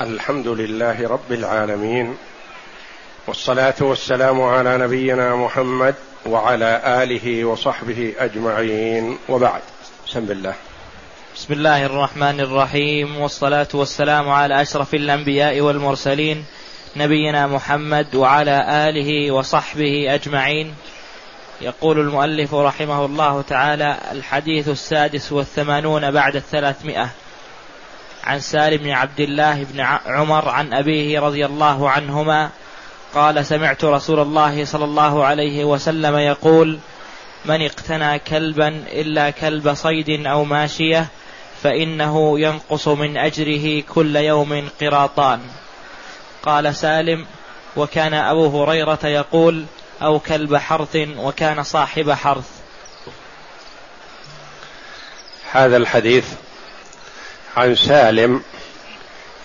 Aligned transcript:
الحمد 0.00 0.48
لله 0.48 1.08
رب 1.08 1.32
العالمين 1.32 2.16
والصلاة 3.26 3.74
والسلام 3.80 4.42
على 4.42 4.78
نبينا 4.78 5.36
محمد 5.36 5.94
وعلى 6.26 6.82
آله 7.02 7.44
وصحبه 7.44 8.14
أجمعين 8.18 9.18
وبعد. 9.28 9.60
بسم 10.06 10.18
الله. 10.18 10.54
بسم 11.36 11.52
الله 11.52 11.86
الرحمن 11.86 12.40
الرحيم. 12.40 13.20
والصلاة 13.20 13.68
والسلام 13.74 14.28
على 14.28 14.62
أشرف 14.62 14.94
الأنبياء 14.94 15.60
والمرسلين 15.60 16.44
نبينا 16.96 17.46
محمد 17.46 18.14
وعلى 18.14 18.88
آله 18.88 19.30
وصحبه 19.30 20.14
أجمعين. 20.14 20.74
يقول 21.60 22.00
المؤلف 22.00 22.54
رحمه 22.54 23.04
الله 23.04 23.42
تعالى 23.42 23.98
الحديث 24.12 24.68
السادس 24.68 25.32
والثمانون 25.32 26.10
بعد 26.10 26.36
الثلاثمائة. 26.36 27.08
عن 28.24 28.40
سالم 28.40 28.76
بن 28.76 28.90
عبد 28.90 29.20
الله 29.20 29.64
بن 29.64 29.80
عمر 30.06 30.48
عن 30.48 30.74
أبيه 30.74 31.20
رضي 31.20 31.46
الله 31.46 31.90
عنهما 31.90 32.50
قال 33.14 33.46
سمعت 33.46 33.84
رسول 33.84 34.20
الله 34.20 34.64
صلى 34.64 34.84
الله 34.84 35.24
عليه 35.24 35.64
وسلم 35.64 36.16
يقول 36.16 36.78
من 37.44 37.62
اقتنى 37.62 38.18
كلبا 38.18 38.68
إلا 38.92 39.30
كلب 39.30 39.74
صيد 39.74 40.26
أو 40.26 40.44
ماشية 40.44 41.06
فإنه 41.62 42.40
ينقص 42.40 42.88
من 42.88 43.16
أجره 43.16 43.82
كل 43.94 44.16
يوم 44.16 44.68
قراطان. 44.80 45.40
قال 46.42 46.74
سالم 46.74 47.26
وكان 47.76 48.14
أبو 48.14 48.62
هريرة 48.62 48.98
يقول 49.04 49.64
أو 50.02 50.18
كلب 50.18 50.56
حرث 50.56 50.96
وكان 51.18 51.62
صاحب 51.62 52.10
حرث. 52.10 52.50
هذا 55.52 55.76
الحديث 55.76 56.26
عن 57.56 57.74
سالم 57.74 58.42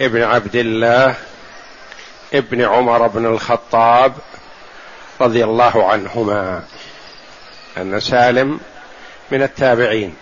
ابن 0.02 0.24
عبد 0.24 0.56
الله 0.56 1.16
ابن 2.34 2.62
عمر 2.62 3.08
بن 3.08 3.26
الخطاب 3.26 4.14
رضي 5.22 5.44
الله 5.44 5.92
عنهما 5.92 6.64
أن 7.78 8.00
سالم 8.00 8.60
من 9.32 9.42
التابعين 9.42 10.16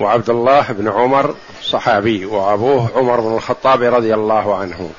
وعبد 0.00 0.30
الله 0.30 0.66
بن 0.68 0.88
عمر 0.88 1.34
صحابي 1.62 2.26
وأبوه 2.26 2.90
عمر 2.96 3.20
بن 3.20 3.34
الخطاب 3.34 3.82
رضي 3.82 4.14
الله 4.14 4.56
عنه. 4.56 4.90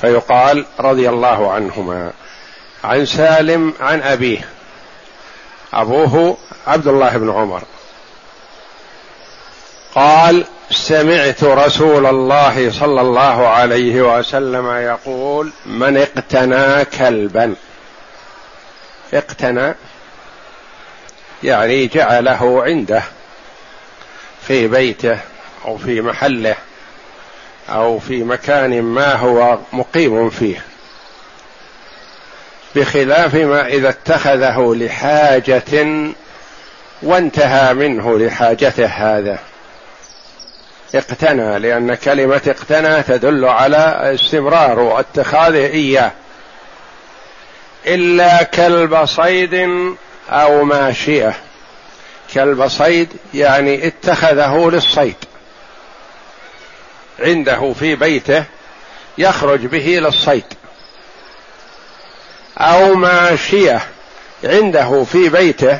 فيقال 0.00 0.66
رضي 0.80 1.08
الله 1.08 1.52
عنهما 1.52 2.12
عن 2.84 3.06
سالم 3.06 3.74
عن 3.80 4.02
أبيه 4.02 4.48
أبوه 5.72 6.36
عبد 6.66 6.86
الله 6.86 7.16
بن 7.16 7.30
عمر. 7.30 7.62
قال 9.94 10.44
سمعت 10.70 11.44
رسول 11.44 12.06
الله 12.06 12.70
صلى 12.70 13.00
الله 13.00 13.48
عليه 13.48 14.18
وسلم 14.18 14.66
يقول 14.66 15.52
من 15.66 15.96
اقتنى 15.96 16.84
كلبا. 16.84 17.54
اقتنى 19.14 19.74
يعني 21.42 21.86
جعله 21.86 22.62
عنده 22.62 23.02
في 24.46 24.68
بيته 24.68 25.18
أو 25.64 25.78
في 25.78 26.00
محله 26.00 26.54
أو 27.68 27.98
في 27.98 28.24
مكان 28.24 28.82
ما 28.82 29.14
هو 29.14 29.58
مقيم 29.72 30.30
فيه 30.30 30.64
بخلاف 32.74 33.34
ما 33.34 33.66
إذا 33.66 33.88
اتخذه 33.88 34.74
لحاجة 34.76 35.86
وانتهى 37.02 37.74
منه 37.74 38.18
لحاجته 38.18 38.86
هذا. 38.86 39.38
اقتنى 40.94 41.58
لأن 41.58 41.94
كلمة 41.94 42.40
اقتنى 42.46 43.02
تدل 43.02 43.44
على 43.44 44.14
استمرار 44.14 44.78
واتخاذه 44.78 45.66
إياه. 45.66 46.12
إلا 47.86 48.42
كلب 48.42 49.04
صيد 49.04 49.68
أو 50.30 50.64
ماشية. 50.64 51.34
كلب 52.34 52.68
صيد 52.68 53.08
يعني 53.34 53.86
اتخذه 53.86 54.70
للصيد. 54.72 55.16
عنده 57.20 57.72
في 57.72 57.94
بيته 57.94 58.44
يخرج 59.18 59.66
به 59.66 59.98
للصيد. 60.02 60.44
أو 62.58 62.94
ماشية 62.94 63.80
عنده 64.44 65.04
في 65.04 65.28
بيته 65.28 65.78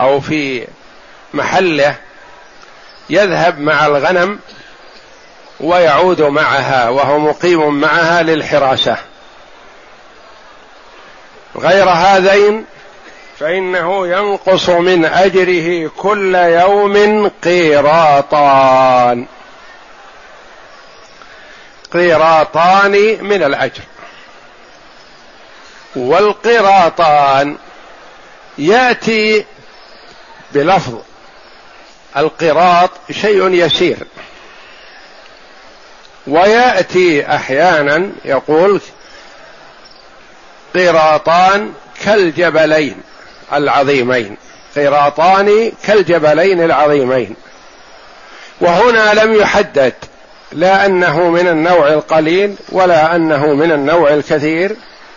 أو 0.00 0.20
في 0.20 0.66
محله 1.34 1.96
يذهب 3.10 3.58
مع 3.58 3.86
الغنم 3.86 4.38
ويعود 5.60 6.22
معها 6.22 6.88
وهو 6.88 7.18
مقيم 7.18 7.80
معها 7.80 8.22
للحراسه 8.22 8.96
غير 11.56 11.88
هذين 11.88 12.64
فإنه 13.38 14.06
ينقص 14.06 14.68
من 14.68 15.04
أجره 15.04 15.90
كل 15.96 16.34
يوم 16.34 17.28
قيراطان. 17.44 19.26
قيراطان 21.92 23.18
من 23.20 23.42
الأجر. 23.42 23.82
والقراطان 25.96 27.56
يأتي 28.58 29.44
بلفظ. 30.52 30.98
القراط 32.16 32.90
شيء 33.10 33.48
يسير. 33.50 33.96
ويأتي 36.26 37.34
أحيانا 37.34 38.10
يقول 38.24 38.80
قراطان 40.74 41.72
كالجبلين 42.04 42.96
العظيمين. 43.52 44.36
قراطان 44.76 45.72
كالجبلين 45.86 46.64
العظيمين. 46.64 47.36
وهنا 48.60 49.14
لم 49.14 49.34
يحدد 49.34 49.94
لا 50.52 50.86
أنه 50.86 51.30
من 51.30 51.48
النوع 51.48 51.88
القليل 51.88 52.54
ولا 52.72 53.16
أنه 53.16 53.46
من 53.46 53.72
النوع 53.72 54.14
الكثير 54.14 54.76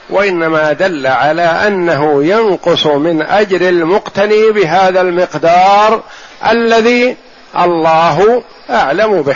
وإنما 0.10 0.74
دل 0.74 1.08
على 1.08 1.42
أنه 1.42 2.24
ينقص 2.24 2.86
من 2.86 3.22
أجر 3.22 3.70
المقتني 3.70 4.52
بهذا 4.52 5.02
المقدار 5.02 6.04
الذي 6.50 7.18
الله 7.58 8.44
أعلم 8.70 9.22
به. 9.22 9.36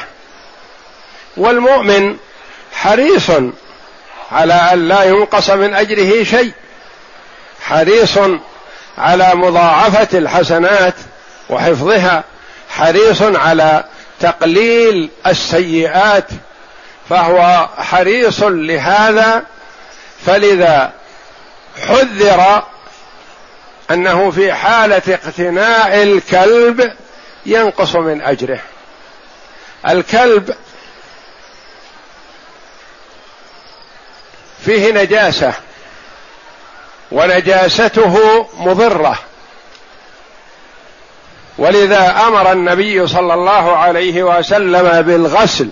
والمؤمن 1.37 2.17
حريص 2.73 3.29
على 4.31 4.53
أن 4.53 4.87
لا 4.87 5.03
ينقص 5.03 5.49
من 5.49 5.73
أجره 5.73 6.23
شيء. 6.23 6.51
حريص 7.61 8.17
على 8.97 9.35
مضاعفة 9.35 10.17
الحسنات 10.17 10.93
وحفظها. 11.49 12.23
حريص 12.69 13.21
على 13.21 13.83
تقليل 14.19 15.09
السيئات. 15.27 16.27
فهو 17.09 17.67
حريص 17.77 18.43
لهذا. 18.43 19.43
فلذا 20.25 20.91
حذر 21.87 22.63
أنه 23.93 24.31
في 24.31 24.53
حالة 24.53 25.01
اقتناء 25.07 26.03
الكلب 26.03 26.91
ينقص 27.45 27.95
من 27.95 28.21
أجره. 28.21 28.59
الكلب 29.89 30.55
فيه 34.65 34.91
نجاسة 34.91 35.53
ونجاسته 37.11 38.47
مضرة. 38.57 39.19
ولذا 41.57 42.15
أمر 42.27 42.51
النبي 42.51 43.07
صلى 43.07 43.33
الله 43.33 43.77
عليه 43.77 44.23
وسلم 44.23 45.01
بالغسل. 45.01 45.69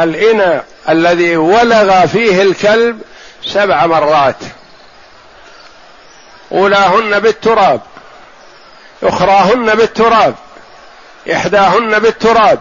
الإناء 0.00 0.64
الذي 0.88 1.36
ولغ 1.36 2.06
فيه 2.06 2.42
الكلب 2.42 3.02
سبع 3.44 3.86
مرات. 3.86 4.36
أولاهن 6.52 7.20
بالتراب 7.20 7.80
أخراهن 9.02 9.74
بالتراب 9.74 10.34
إحداهن 11.32 11.98
بالتراب 11.98 12.58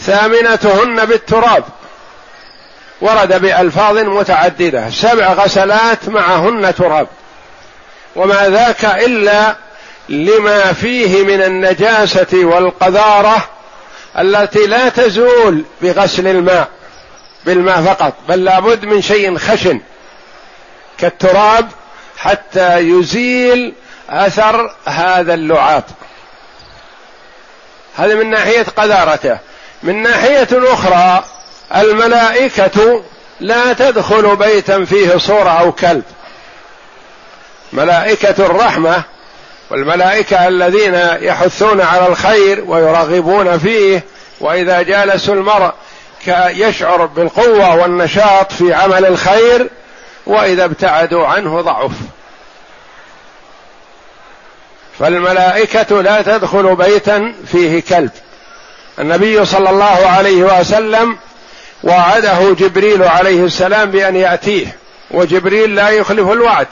ثامنتهن 0.00 1.04
بالتراب. 1.04 1.64
ورد 3.00 3.40
بألفاظ 3.40 3.98
متعددة 3.98 4.90
سبع 4.90 5.32
غسلات 5.32 6.08
معهن 6.08 6.74
تراب. 6.74 7.08
وما 8.16 8.48
ذاك 8.48 8.84
إلا 8.84 9.56
لما 10.08 10.72
فيه 10.72 11.24
من 11.24 11.42
النجاسة 11.42 12.26
والقذارة 12.32 13.48
التي 14.18 14.66
لا 14.66 14.88
تزول 14.88 15.64
بغسل 15.82 16.26
الماء 16.26 16.68
بالماء 17.44 17.82
فقط 17.82 18.14
بل 18.28 18.44
لابد 18.44 18.84
من 18.84 19.02
شيء 19.02 19.38
خشن 19.38 19.80
كالتراب 20.98 21.68
حتى 22.16 22.78
يزيل 22.78 23.72
أثر 24.10 24.74
هذا 24.86 25.34
اللعاب. 25.34 25.84
هذا 27.96 28.14
من 28.14 28.30
ناحية 28.30 28.62
قذارته 28.76 29.38
من 29.82 30.02
ناحية 30.02 30.48
أخرى 30.52 31.24
الملائكة 31.76 33.02
لا 33.40 33.72
تدخل 33.72 34.36
بيتا 34.36 34.84
فيه 34.84 35.18
صورة 35.18 35.50
أو 35.50 35.72
كلب. 35.72 36.02
ملائكة 37.72 38.46
الرحمة 38.46 39.02
والملائكة 39.70 40.48
الذين 40.48 40.94
يحثون 41.20 41.80
على 41.80 42.06
الخير 42.06 42.64
ويرغبون 42.66 43.58
فيه 43.58 44.04
وإذا 44.40 44.82
جالسوا 44.82 45.34
المرء 45.34 45.72
يشعر 46.48 47.06
بالقوة 47.06 47.74
والنشاط 47.74 48.52
في 48.52 48.74
عمل 48.74 49.06
الخير 49.06 49.68
وإذا 50.26 50.64
ابتعدوا 50.64 51.26
عنه 51.26 51.60
ضعف. 51.60 51.92
فالملائكة 54.98 56.02
لا 56.02 56.22
تدخل 56.22 56.76
بيتا 56.76 57.34
فيه 57.46 57.82
كلب. 57.82 58.10
النبي 58.98 59.44
صلى 59.44 59.70
الله 59.70 60.06
عليه 60.06 60.60
وسلم 60.60 61.18
وعده 61.84 62.52
جبريل 62.52 63.02
عليه 63.02 63.44
السلام 63.44 63.90
بأن 63.90 64.16
يأتيه 64.16 64.76
وجبريل 65.10 65.74
لا 65.74 65.88
يخلف 65.88 66.30
الوعد. 66.30 66.66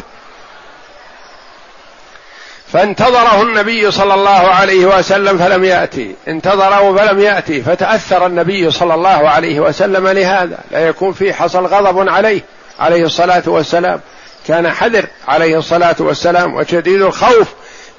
فانتظره 2.73 3.43
النبي 3.43 3.91
صلى 3.91 4.15
الله 4.15 4.31
عليه 4.31 4.87
وسلم 4.87 5.39
فلم 5.39 5.65
يأتي. 5.65 6.15
انتظره 6.29 6.97
فلم 6.97 7.21
يأتي 7.21 7.63
فتأثر 7.63 8.27
النبي 8.27 8.71
صلى 8.71 8.95
الله 8.95 9.29
عليه 9.29 9.61
وسلم 9.61 10.09
لهذا. 10.09 10.59
لا 10.71 10.89
يكون 10.89 11.13
فيه 11.13 11.33
حصل 11.33 11.67
غضب 11.67 12.09
عليه. 12.09 12.41
عليه 12.79 13.05
الصلاة 13.05 13.43
والسلام. 13.47 14.01
كان 14.47 14.71
حذر 14.71 15.07
عليه 15.29 15.59
الصلاة 15.59 15.97
والسلام 15.99 16.55
وشديد 16.55 17.03
الخوف 17.03 17.49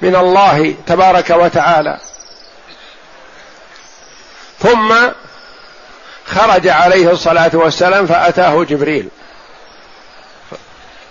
من 0.00 0.16
الله 0.16 0.74
تبارك 0.86 1.30
وتعالى. 1.30 1.98
ثم 4.58 4.94
خرج 6.26 6.68
عليه 6.68 7.10
الصلاة 7.10 7.50
والسلام 7.54 8.06
فأتاه 8.06 8.64
جبريل. 8.64 9.08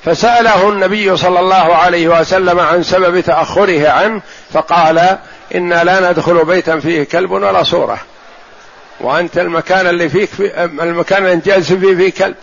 فسأله 0.05 0.69
النبي 0.69 1.17
صلى 1.17 1.39
الله 1.39 1.75
عليه 1.75 2.07
وسلم 2.07 2.59
عن 2.59 2.83
سبب 2.83 3.19
تأخره 3.19 3.89
عنه 3.89 4.21
فقال 4.53 5.17
أنا 5.55 5.83
لا 5.83 6.11
ندخل 6.11 6.45
بيتا 6.45 6.79
فيه 6.79 7.03
كلب 7.03 7.31
ولا 7.31 7.63
صورة. 7.63 7.99
وأنت 8.99 9.37
المكان 9.37 9.87
اللي 9.87 10.09
فيك 10.09 10.29
في 10.29 10.63
المكان 10.63 11.25
اللي 11.25 11.41
جالس 11.45 11.73
فيه 11.73 11.95
فيه 11.95 12.11
كلب. 12.11 12.35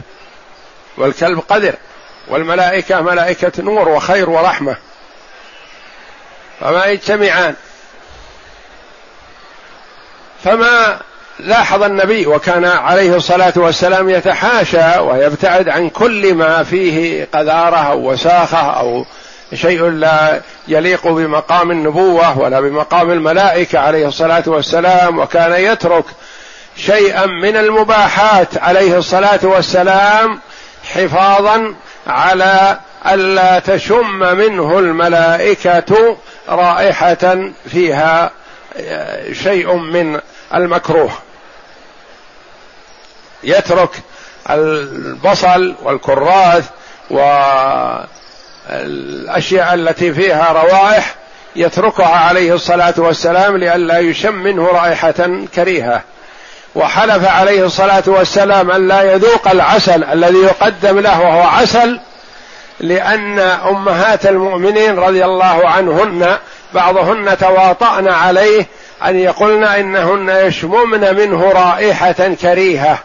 والكلب 0.96 1.38
قدر 1.48 1.74
والملائكة 2.28 3.00
ملائكة 3.00 3.62
نور 3.62 3.88
وخير 3.88 4.30
ورحمة. 4.30 4.76
فما 6.60 6.86
يجتمعان. 6.86 7.54
فما 10.44 10.98
لاحظ 11.38 11.82
النبي 11.82 12.26
وكان 12.26 12.64
عليه 12.64 13.16
الصلاة 13.16 13.52
والسلام 13.56 14.08
يتحاشى 14.08 14.98
ويبتعد 14.98 15.68
عن 15.68 15.88
كل 15.88 16.34
ما 16.34 16.64
فيه 16.64 17.28
قذارة 17.34 17.76
أو 17.76 18.12
وساخة 18.12 18.70
أو 18.70 19.04
شيء 19.54 19.88
لا 19.88 20.40
يليق 20.68 21.08
بمقام 21.08 21.70
النبوة 21.70 22.38
ولا 22.38 22.60
بمقام 22.60 23.10
الملائكة 23.10 23.78
عليه 23.78 24.08
الصلاة 24.08 24.42
والسلام 24.46 25.18
وكان 25.18 25.52
يترك 25.52 26.04
شيئا 26.76 27.26
من 27.26 27.56
المباحات 27.56 28.58
عليه 28.58 28.98
الصلاة 28.98 29.40
والسلام 29.42 30.40
حفاظا 30.94 31.74
على 32.06 32.78
ألا 33.06 33.58
تشم 33.58 34.36
منه 34.36 34.78
الملائكة 34.78 36.16
رائحة 36.48 37.50
فيها 37.68 38.30
شيء 39.32 39.76
من 39.76 40.20
المكروه. 40.54 41.10
يترك 43.42 43.90
البصل 44.50 45.74
والكراث 45.82 46.64
والأشياء 48.70 49.74
التي 49.74 50.12
فيها 50.14 50.52
روائح 50.52 51.14
يتركها 51.56 52.06
عليه 52.06 52.54
الصلاة 52.54 52.94
والسلام 52.96 53.56
لئلا 53.56 53.98
يشم 53.98 54.34
منه 54.34 54.66
رائحة 54.66 55.44
كريهة. 55.54 56.02
وحلف 56.74 57.28
عليه 57.28 57.66
الصلاة 57.66 58.02
والسلام 58.06 58.70
أن 58.70 58.88
لا 58.88 59.02
يذوق 59.12 59.48
العسل 59.48 60.04
الذي 60.04 60.38
يقدم 60.38 60.98
له 60.98 61.20
وهو 61.20 61.42
عسل 61.42 62.00
لأن 62.80 63.38
أمهات 63.38 64.26
المؤمنين 64.26 64.98
رضي 64.98 65.24
الله 65.24 65.68
عنهن 65.68 66.36
بعضهن 66.74 67.38
تواطأن 67.38 68.08
عليه 68.08 68.66
أن 69.04 69.18
يقولن 69.18 69.64
إنهن 69.64 70.28
يشممن 70.28 71.14
منه 71.14 71.52
رائحة 71.52 72.34
كريهة 72.42 72.98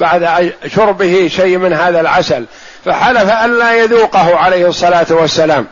بعد 0.00 0.52
شربه 0.66 1.28
شيء 1.36 1.58
من 1.58 1.72
هذا 1.72 2.00
العسل. 2.00 2.44
فحلف 2.84 3.30
ألا 3.44 3.74
يذوقه 3.74 4.36
عليه 4.36 4.68
الصلاة 4.68 5.06
والسلام. 5.10 5.66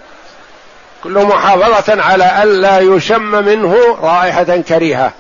كل 1.05 1.25
محافظة 1.25 2.03
على 2.03 2.43
ألا 2.43 2.79
يشم 2.79 3.45
منه 3.45 3.99
رائحة 4.03 4.57
كريهة. 4.69 5.13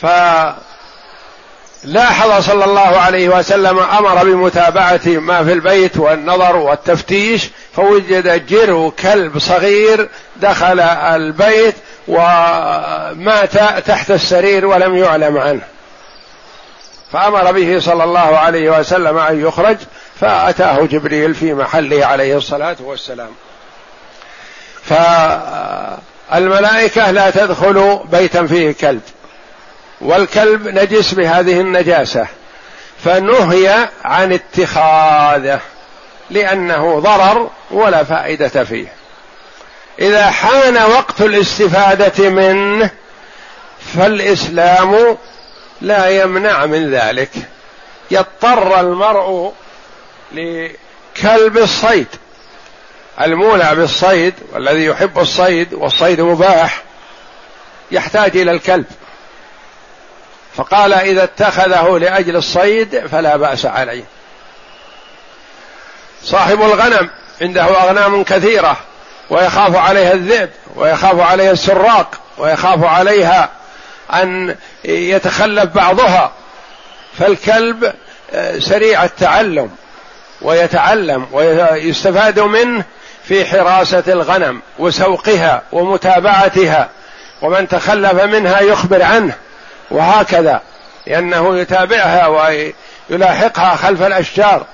فلاحظ 0.00 0.56
صلى 2.44 2.64
الله 2.64 2.80
عليه 2.80 3.28
وسلم 3.28 3.78
أمر 3.78 4.24
بمتابعة 4.24 5.00
ما 5.06 5.44
في 5.44 5.52
البيت 5.52 5.96
والنظر 5.96 6.56
والتفتيش 6.56 7.50
فوجد 7.76 8.46
جرو 8.46 8.90
كلب 8.90 9.38
صغير 9.38 10.08
دخل 10.36 10.80
البيت 10.80 11.74
ومات 12.08 13.58
تحت 13.86 14.10
السرير 14.10 14.66
ولم 14.66 14.96
يعلم 14.96 15.38
عنه. 15.38 15.62
فأمر 17.12 17.52
به 17.52 17.80
صلى 17.80 18.04
الله 18.04 18.38
عليه 18.38 18.78
وسلم 18.78 19.18
أن 19.18 19.46
يخرج 19.46 19.76
فأتاه 20.20 20.78
جبريل 20.84 21.34
في 21.34 21.54
محله 21.54 22.06
عليه 22.06 22.36
الصلاة 22.36 22.76
والسلام. 22.80 23.30
فالملائكة 26.30 27.10
لا 27.10 27.30
تدخل 27.30 28.00
بيتا 28.12 28.46
فيه 28.46 28.72
كلب. 28.72 29.00
والكلب 30.04 30.68
نجس 30.68 31.14
بهذه 31.14 31.60
النجاسة 31.60 32.26
فنهي 33.04 33.88
عن 34.04 34.32
اتخاذه 34.32 35.60
لأنه 36.30 37.00
ضرر 37.00 37.50
ولا 37.70 38.04
فائدة 38.04 38.64
فيه. 38.64 38.92
إذا 39.98 40.30
حان 40.30 40.76
وقت 40.76 41.20
الاستفادة 41.20 42.30
منه 42.30 42.90
فالإسلام 43.94 45.16
لا 45.80 46.22
يمنع 46.22 46.66
من 46.66 46.90
ذلك. 46.90 47.30
يضطر 48.10 48.80
المرء 48.80 49.52
لكلب 50.32 51.58
الصيد. 51.58 52.06
المولع 53.20 53.72
بالصيد 53.72 54.34
والذي 54.52 54.84
يحب 54.84 55.18
الصيد 55.18 55.74
والصيد 55.74 56.20
مباح 56.20 56.82
يحتاج 57.90 58.36
إلى 58.36 58.50
الكلب. 58.50 58.84
فقال 60.56 60.92
إذا 60.92 61.24
اتخذه 61.24 61.98
لأجل 61.98 62.36
الصيد 62.36 63.06
فلا 63.06 63.36
بأس 63.36 63.66
عليه. 63.66 64.04
صاحب 66.24 66.62
الغنم 66.62 67.10
عنده 67.40 67.64
أغنام 67.64 68.24
كثيرة 68.24 68.76
ويخاف 69.30 69.76
عليها 69.76 70.12
الذئب 70.12 70.50
ويخاف 70.76 71.20
عليها 71.20 71.50
السراق 71.50 72.20
ويخاف 72.38 72.84
عليها 72.84 73.48
أن 74.12 74.56
يتخلف 74.84 75.64
بعضها. 75.64 76.32
فالكلب 77.18 77.92
آه، 78.32 78.58
سريع 78.58 79.04
التعلم 79.04 79.70
ويتعلم 80.42 81.26
ويستفاد 81.32 82.40
منه 82.40 82.84
في 83.24 83.44
حراسة 83.44 84.02
الغنم 84.08 84.62
وسوقها 84.78 85.62
ومتابعتها 85.72 86.88
ومن 87.42 87.68
تخلف 87.68 88.22
منها 88.22 88.60
يخبر 88.60 89.02
عنه. 89.02 89.34
وهكذا. 89.90 90.62
لأنه 91.06 91.58
يتابعها 91.58 92.26
ويلاحقها 92.26 93.76
خلف 93.76 94.02
الأشجار. 94.02 94.66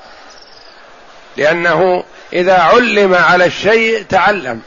لأنه 1.36 2.04
إذا 2.32 2.58
علم 2.58 3.14
على 3.14 3.44
الشيء 3.44 4.02
تعلم. 4.08 4.60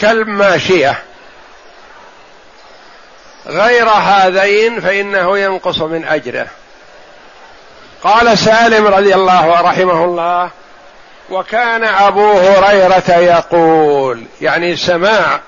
كلب 0.00 0.28
ماشيه 0.28 1.02
غير 3.46 3.88
هذين 3.88 4.80
فإنه 4.80 5.38
ينقص 5.38 5.78
من 5.78 6.04
أجره. 6.04 6.46
قال 8.02 8.38
سالم 8.38 8.86
رضي 8.86 9.14
الله 9.14 9.60
رحمه 9.60 10.04
الله 10.04 10.50
وكان 11.30 11.84
أبو 11.84 12.32
هريرة 12.32 13.10
يقول 13.10 14.24
يعني 14.40 14.76
سماع 14.76 15.40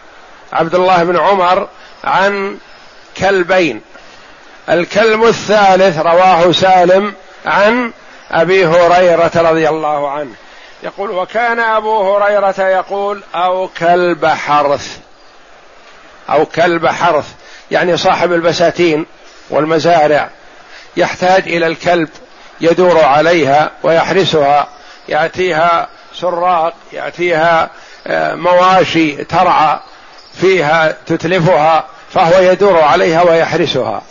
عبد 0.53 0.75
الله 0.75 1.05
بن 1.05 1.17
عمر 1.17 1.69
عن 2.05 2.59
كلبين. 3.17 3.81
الكلب 4.69 5.25
الثالث 5.25 5.99
رواه 5.99 6.53
سالم 6.53 7.15
عن 7.47 7.93
أبي 8.31 8.67
هريرة 8.67 9.31
رضي 9.37 9.69
الله 9.69 10.11
عنه. 10.11 10.35
يقول 10.83 11.11
وكان 11.11 11.61
أبو 11.61 12.15
هريرة 12.15 12.61
يقول 12.61 13.23
أو 13.35 13.69
كلب 13.79 14.27
حرث 14.27 14.99
أو 16.31 16.47
كلب 16.47 16.87
حرث. 16.87 17.27
يعني 17.71 17.97
صاحب 17.97 18.33
البساتين 18.33 19.07
والمزارع. 19.51 20.31
يحتاج 20.97 21.43
إلى 21.49 21.67
الكلب 21.67 22.09
يدور 22.61 23.05
عليها 23.05 23.71
ويحرسها. 23.83 24.69
يأتيها 25.09 25.89
سراق 26.15 26.75
يأتيها 26.93 27.71
آه، 28.07 28.35
مواشي 28.35 29.25
ترعى. 29.25 29.79
فيها 30.41 30.97
تتلفها 31.07 31.87
فهو 32.15 32.41
يدور 32.41 32.79
عليها 32.79 33.23
ويحرسها. 33.23 34.03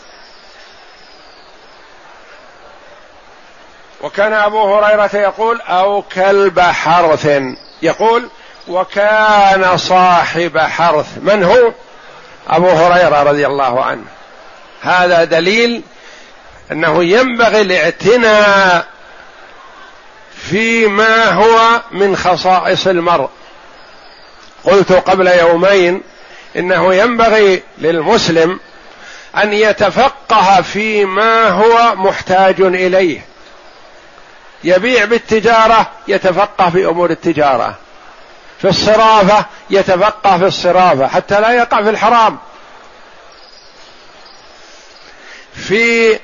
وكان 4.01 4.33
أبو 4.33 4.75
هريرة 4.75 5.15
يقول 5.15 5.61
أو 5.61 6.01
كلب 6.01 6.59
حرث. 6.59 7.41
يقول 7.81 8.29
وكان 8.67 9.77
صاحب 9.77 10.57
حرث. 10.57 11.07
من 11.21 11.43
هو؟ 11.43 11.71
أبو 12.47 12.69
هريرة 12.69 13.23
رضي 13.23 13.47
الله 13.47 13.83
عنه. 13.83 14.05
هذا 14.81 15.23
دليل 15.23 15.83
أنه 16.71 17.03
ينبغي 17.03 17.61
الاعتناء 17.61 18.85
فيما 20.49 21.31
هو 21.31 21.81
من 21.91 22.15
خصائص 22.15 22.87
المرء. 22.87 23.29
قلت 24.63 24.91
قبل 24.91 25.27
يومين 25.27 26.03
إنه 26.55 26.95
ينبغي 26.95 27.63
للمسلم 27.77 28.59
أن 29.37 29.53
يتفقه 29.53 30.61
فيما 30.61 31.49
هو 31.49 31.95
محتاج 31.95 32.61
إليه. 32.61 33.25
يبيع 34.63 35.05
بالتجارة 35.05 35.87
يتفقه 36.07 36.69
في 36.69 36.85
أمور 36.85 37.09
التجارة. 37.09 37.75
في 38.61 38.67
الصرافة 38.67 39.45
يتفقه 39.69 40.37
في 40.37 40.45
الصرافة 40.45 41.07
حتى 41.07 41.39
لا 41.39 41.51
يقع 41.51 41.83
في 41.83 41.89
الحرام. 41.89 42.37
في 45.53 46.19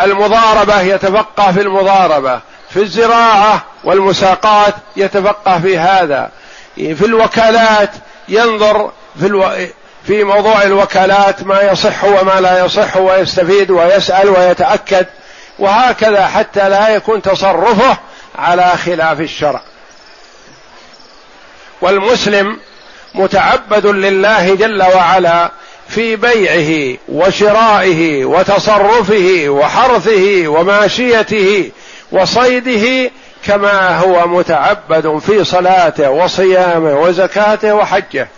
المضاربة 0.00 0.80
يتفقه 0.80 1.52
في 1.52 1.60
المضاربة. 1.60 2.40
في 2.70 2.80
الزراعة 2.80 3.64
والمساقات 3.84 4.74
يتفقه 4.96 5.60
في 5.60 5.78
هذا. 5.78 6.30
في 6.76 7.04
الوكالات 7.04 7.90
ينظر 8.28 8.92
في 9.20 9.26
ألو... 9.26 9.44
في 10.06 10.24
موضوع 10.24 10.62
الوكالات 10.62 11.42
ما 11.42 11.62
يصح 11.62 12.04
وما 12.04 12.40
لا 12.40 12.64
يصح 12.64 12.96
ويستفيد 12.96 13.70
ويسأل 13.70 14.28
ويتأكد 14.28 15.06
وهكذا 15.58 16.26
حتى 16.26 16.68
لا 16.68 16.88
يكون 16.88 17.22
تصرفه 17.22 17.96
على 18.38 18.72
خلاف 18.84 19.20
الشرع. 19.20 19.60
والمسلم 21.80 22.58
متعبد 23.14 23.86
لله 23.86 24.54
جل 24.54 24.82
وعلا 24.82 25.50
في 25.88 26.16
بيعه 26.16 26.98
وشرائه 27.08 28.24
وتصرفه 28.24 29.44
وحرثه 29.48 30.48
وماشيته 30.48 31.70
وصيده 32.12 33.10
كما 33.46 33.98
هو 33.98 34.26
متعبد 34.28 35.18
في 35.18 35.44
صلاته 35.44 36.10
وصيامه 36.10 37.00
وزكاته 37.00 37.74
وحجه. 37.74 38.28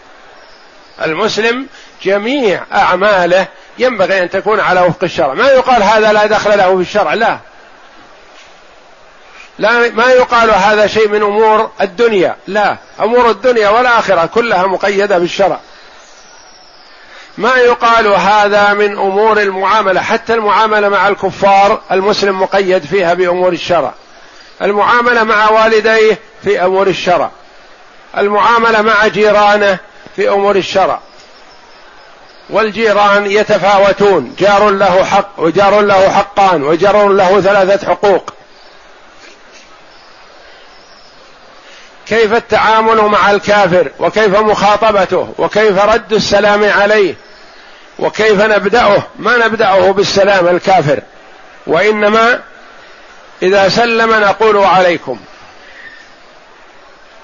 المسلم 1.05 1.67
جميع 2.03 2.63
أعماله 2.73 3.47
ينبغي 3.79 4.23
أن 4.23 4.31
تكون 4.31 4.61
على 4.61 4.81
وفق 4.81 5.05
الشرع. 5.05 5.35
ما 5.35 5.49
يقال 5.49 5.83
هذا 5.83 6.13
لا 6.13 6.27
دخل 6.27 6.59
له 6.59 6.77
في 6.77 6.83
الشرع 6.83 7.15
لا. 7.15 7.39
لا 9.59 9.91
ما 9.91 10.11
يقال 10.11 10.51
هذا 10.51 10.87
شيء 10.87 11.09
من 11.09 11.23
أمور 11.23 11.71
الدنيا 11.81 12.37
لا. 12.47 12.77
أمور 13.01 13.31
الدنيا 13.31 13.69
والآخرة 13.69 14.27
كلها 14.27 14.67
مقيدة 14.67 15.19
بالشرع. 15.19 15.61
ما 17.39 17.57
يقال 17.57 18.07
هذا 18.07 18.75
من 18.75 18.99
أمور 18.99 19.41
المعاملة 19.41 20.01
حتى 20.01 20.35
المعاملة 20.35 20.89
مع 20.89 21.09
الكفار 21.09 21.81
المسلم 21.93 22.43
مقيد 22.43 22.85
فيها 22.85 23.15
بأمور 23.15 23.53
الشرع. 23.53 23.95
المعاملة 24.63 25.23
مع 25.23 25.51
والديه 25.51 26.19
في 26.45 26.65
أمور 26.65 26.87
الشرع. 26.87 27.31
المعاملة 28.17 28.83
مع 28.83 29.07
جيرانه 29.07 29.79
في 30.17 30.29
أمور 30.29 30.57
الشرع. 30.57 31.01
والجيران 32.51 33.31
يتفاوتون. 33.31 34.35
جار 34.39 34.71
له 34.71 35.05
حق 35.05 35.31
وجار 35.39 35.81
له 35.81 36.11
حقان 36.11 36.63
وجار 36.63 37.09
له 37.09 37.41
ثلاثة 37.41 37.89
حقوق. 37.89 38.33
كيف 42.07 42.33
التعامل 42.33 42.97
مع 43.03 43.31
الكافر؟ 43.31 43.91
وكيف 43.99 44.39
مخاطبته؟ 44.39 45.35
وكيف 45.39 45.79
رد 45.79 46.13
السلام 46.13 46.65
عليه؟ 46.65 47.15
وكيف 47.99 48.41
نبدأه؟ 48.41 49.03
ما 49.19 49.37
نبدأه 49.37 49.91
بالسلام 49.91 50.49
الكافر. 50.49 51.01
وإنما 51.67 52.41
إذا 53.43 53.69
سلم 53.69 54.13
نقول 54.13 54.57
عليكم. 54.57 55.21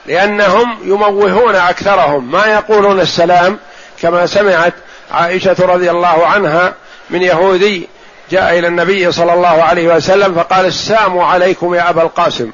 لأنهم 0.07 0.79
يموهون 0.83 1.57
أكثرهم. 1.57 2.31
ما 2.31 2.47
يقولون 2.47 3.01
السلام 3.01 3.59
كما 4.03 4.27
سمعت 4.27 4.75
عائشة 5.11 5.57
رضي 5.61 5.91
الله 5.91 6.27
عنها 6.27 6.75
من 7.11 7.23
يهودي 7.23 7.89
جاء 8.31 8.59
إلى 8.59 8.67
النبي 8.67 9.13
صلى 9.13 9.35
الله 9.35 9.63
عليه 9.63 9.95
وسلم 9.95 10.35
فقال 10.35 10.67
السلام 10.67 11.19
عليكم 11.19 11.75
يا 11.75 11.91
أبا 11.91 12.03
القاسم. 12.03 12.51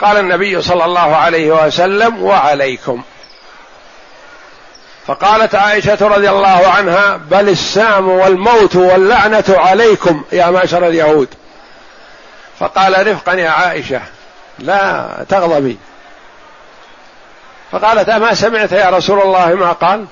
قال 0.00 0.16
النبي 0.16 0.62
صلى 0.62 0.84
الله 0.84 1.16
عليه 1.16 1.66
وسلم 1.66 2.22
وعليكم. 2.22 3.02
فقالت 5.06 5.54
عائشة 5.54 5.98
رضي 6.00 6.30
الله 6.30 6.68
عنها 6.68 7.16
بل 7.16 7.48
السام 7.48 8.08
والموت 8.08 8.76
واللعنة 8.76 9.44
عليكم 9.48 10.22
يا 10.32 10.50
معشر 10.50 10.86
اليهود. 10.86 11.28
فقال 12.58 13.06
رفقا 13.06 13.32
يا 13.34 13.50
عائشة. 13.50 14.00
لا 14.58 15.08
تغضبي 15.28 15.78
فقالت 17.72 18.08
أما 18.08 18.34
سمعت 18.34 18.72
يا 18.72 18.90
رسول 18.90 19.20
الله 19.20 19.54
ما 19.54 19.72
قال؟ 19.72 20.06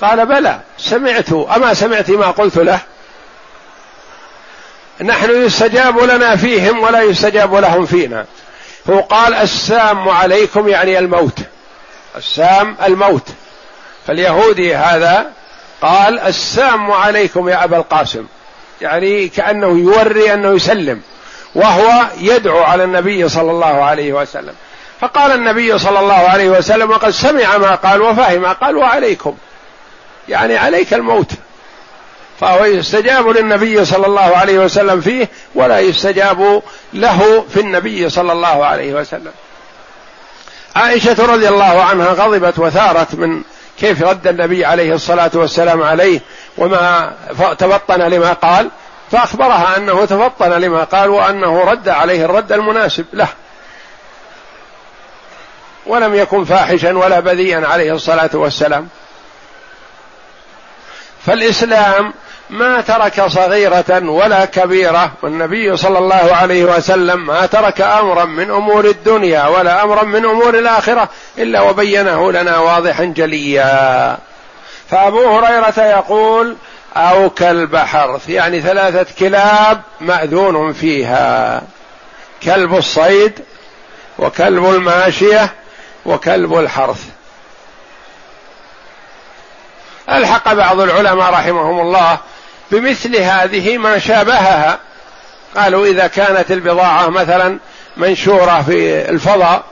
قال 0.00 0.26
بلى 0.26 0.60
سمعت 0.78 1.32
أما 1.32 1.74
سمعت 1.74 2.10
ما 2.10 2.30
قلت 2.30 2.56
له؟ 2.56 2.80
نحن 5.04 5.44
يستجاب 5.44 5.98
لنا 5.98 6.36
فيهم 6.36 6.82
ولا 6.82 7.02
يستجاب 7.02 7.54
لهم 7.54 7.86
فينا. 7.86 8.24
هو 8.90 9.00
قال 9.00 9.34
السام 9.34 10.08
عليكم 10.08 10.68
يعني 10.68 10.98
الموت. 10.98 11.38
السام 12.16 12.76
الموت. 12.86 13.28
فاليهودي 14.06 14.76
هذا 14.76 15.26
قال 15.82 16.18
السام 16.18 16.90
عليكم 16.90 17.48
يا 17.48 17.64
أبا 17.64 17.76
القاسم. 17.76 18.26
يعني 18.80 19.28
كأنه 19.28 19.78
يوري 19.78 20.34
أنه 20.34 20.50
يسلم. 20.50 21.02
وهو 21.54 22.06
يدعو 22.20 22.62
على 22.62 22.84
النبي 22.84 23.28
صلى 23.28 23.50
الله 23.50 23.84
عليه 23.84 24.12
وسلم. 24.12 24.54
فقال 25.00 25.32
النبي 25.32 25.78
صلى 25.78 25.98
الله 25.98 26.14
عليه 26.14 26.48
وسلم 26.48 26.90
وقد 26.90 27.10
سمع 27.10 27.58
ما 27.58 27.74
قال 27.74 28.02
وفهم 28.02 28.42
ما 28.42 28.52
قال 28.52 28.76
وعليكم. 28.76 29.36
يعني 30.28 30.56
عليك 30.56 30.94
الموت. 30.94 31.30
فهو 32.40 32.64
يستجاب 32.64 33.28
للنبي 33.28 33.84
صلى 33.84 34.06
الله 34.06 34.36
عليه 34.36 34.58
وسلم 34.58 35.00
فيه 35.00 35.28
ولا 35.54 35.80
يستجاب 35.80 36.62
له 36.92 37.44
في 37.54 37.60
النبي 37.60 38.08
صلى 38.08 38.32
الله 38.32 38.64
عليه 38.66 38.94
وسلم. 38.94 39.32
عائشة 40.76 41.26
رضي 41.26 41.48
الله 41.48 41.82
عنها 41.82 42.12
غضبت 42.12 42.58
وثارت 42.58 43.14
من 43.14 43.42
كيف 43.80 44.02
رد 44.02 44.26
النبي 44.26 44.64
عليه 44.64 44.94
الصلاة 44.94 45.30
والسلام 45.34 45.82
عليه 45.82 46.20
وما 46.58 47.12
تفطن 47.58 48.00
لما 48.00 48.32
قال. 48.32 48.70
فأخبرها 49.12 49.76
أنه 49.76 50.04
تفطن 50.04 50.50
لما 50.50 50.84
قال 50.84 51.10
وأنه 51.10 51.64
رد 51.64 51.88
عليه 51.88 52.24
الرد 52.24 52.52
المناسب 52.52 53.04
له. 53.12 53.28
ولم 55.86 56.14
يكن 56.14 56.44
فاحشا 56.44 56.98
ولا 56.98 57.20
بذيئا 57.20 57.66
عليه 57.66 57.92
الصلاة 57.92 58.30
والسلام. 58.34 58.88
فالإسلام 61.26 62.12
ما 62.50 62.80
ترك 62.80 63.26
صغيرة 63.26 64.10
ولا 64.10 64.44
كبيرة 64.44 65.12
والنبي 65.22 65.76
صلى 65.76 65.98
الله 65.98 66.34
عليه 66.34 66.64
وسلم 66.64 67.26
ما 67.26 67.46
ترك 67.46 67.80
أمرا 67.80 68.24
من 68.24 68.50
أمور 68.50 68.84
الدنيا 68.84 69.46
ولا 69.46 69.84
أمرا 69.84 70.04
من 70.04 70.24
أمور 70.24 70.58
الآخرة 70.58 71.08
إلا 71.38 71.60
وبينه 71.60 72.32
لنا 72.32 72.58
واضحا 72.58 73.04
جليا. 73.04 74.18
فأبو 74.90 75.38
هريرة 75.38 75.84
يقول 75.84 76.56
أو 76.96 77.30
كلب 77.30 77.76
حرث 77.76 78.28
يعني 78.28 78.60
ثلاثة 78.60 79.06
كلاب 79.18 79.80
مأذون 80.00 80.72
فيها. 80.72 81.62
كلب 82.42 82.76
الصيد 82.76 83.32
وكلب 84.18 84.64
الماشية 84.64 85.54
وكلب 86.06 86.58
الحرث. 86.58 87.04
ألحق 90.10 90.52
بعض 90.52 90.80
العلماء 90.80 91.30
رحمهم 91.30 91.80
الله 91.80 92.18
بمثل 92.70 93.16
هذه 93.16 93.78
ما 93.78 93.98
شابهها. 93.98 94.78
قالوا 95.56 95.86
إذا 95.86 96.06
كانت 96.06 96.50
البضاعة 96.50 97.08
مثلا 97.08 97.58
منشورة 97.96 98.62
في 98.62 99.10
الفضاء 99.10 99.64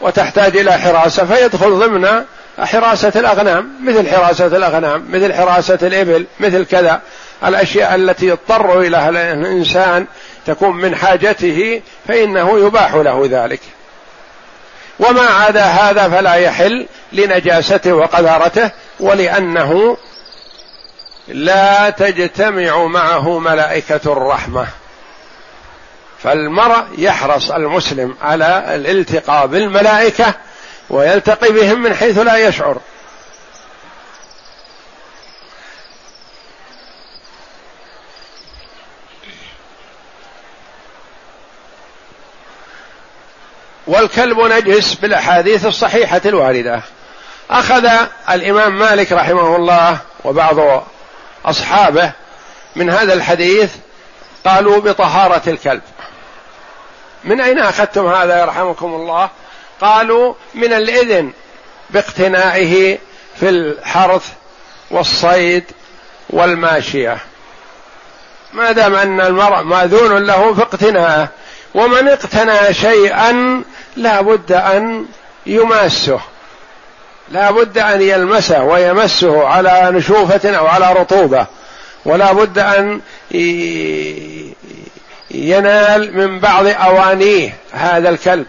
وتحتاج 0.00 0.56
إلى 0.56 0.72
حراسة 0.72 1.26
فيدخل 1.26 1.70
ضمن 1.70 2.24
حراسة 2.58 3.12
الأغنام 3.16 3.70
مثل 3.84 4.08
حراسة 4.08 4.46
الأغنام 4.46 5.06
مثل 5.10 5.34
حراسة 5.34 5.78
الإبل 5.82 6.26
مثل 6.40 6.64
كذا. 6.64 7.00
الأشياء 7.44 7.94
التي 7.94 8.26
يضطر 8.26 8.80
إليها 8.80 9.08
الإنسان 9.08 10.06
تكون 10.46 10.76
من 10.76 10.96
حاجته 10.96 11.82
فإنه 12.08 12.66
يباح 12.66 12.94
له 12.94 13.28
ذلك. 13.30 13.60
وما 14.98 15.26
عدا 15.26 15.64
هذا 15.64 16.08
فلا 16.08 16.34
يحل 16.34 16.86
لنجاسته 17.12 17.92
وقذارته 17.92 18.70
ولأنه 19.00 19.96
لا 21.28 21.90
تجتمع 21.90 22.86
معه 22.86 23.38
ملائكة 23.38 24.00
الرحمة. 24.12 24.66
فالمرء 26.22 26.84
يحرص 26.98 27.50
المسلم 27.50 28.16
على 28.22 28.64
الالتقاء 28.74 29.46
بالملائكة 29.46 30.34
ويلتقي 30.90 31.52
بهم 31.52 31.82
من 31.82 31.94
حيث 31.94 32.18
لا 32.18 32.36
يشعر. 32.48 32.78
والكلب 43.86 44.40
نجس 44.40 44.94
بالأحاديث 44.94 45.66
الصحيحة 45.66 46.20
الواردة. 46.26 46.80
أخذ 47.50 47.90
الإمام 48.30 48.78
مالك 48.78 49.12
رحمه 49.12 49.56
الله 49.56 49.98
وبعض 50.24 50.84
أصحابه 51.44 52.12
من 52.76 52.90
هذا 52.90 53.12
الحديث 53.12 53.70
قالوا 54.46 54.80
بطهارة 54.80 55.42
الكلب. 55.46 55.82
من 57.24 57.40
أين 57.40 57.58
أخذتم 57.58 58.06
هذا 58.06 58.40
يرحمكم 58.40 58.94
الله؟ 58.94 59.30
قالوا 59.80 60.34
من 60.54 60.72
الإذن 60.72 61.32
باقتنائه 61.90 62.98
في 63.40 63.48
الحرث 63.48 64.28
والصيد 64.90 65.64
والماشية. 66.30 67.18
ما 68.52 68.72
دام 68.72 68.94
أن 68.94 69.20
المرء 69.20 69.62
مأذون 69.62 70.26
له 70.26 70.54
في 70.54 70.62
اقتناءه 70.62 71.28
ومن 71.74 72.08
اقتنى 72.08 72.74
شيئا 72.74 73.62
لا 73.96 74.20
بد 74.20 74.52
أن 74.52 75.06
يماسه. 75.46 76.20
لا 77.28 77.50
بد 77.50 77.78
أن 77.78 78.02
يلمسه 78.02 78.62
ويمسه 78.62 79.46
على 79.46 79.90
نشوفة 79.92 80.56
أو 80.56 80.66
على 80.66 80.92
رطوبة. 80.92 81.46
ولا 82.04 82.32
بد 82.32 82.58
أن 82.58 83.00
ينال 85.30 86.16
من 86.16 86.38
بعض 86.38 86.66
أوانيه 86.66 87.56
هذا 87.72 88.08
الكلب. 88.08 88.46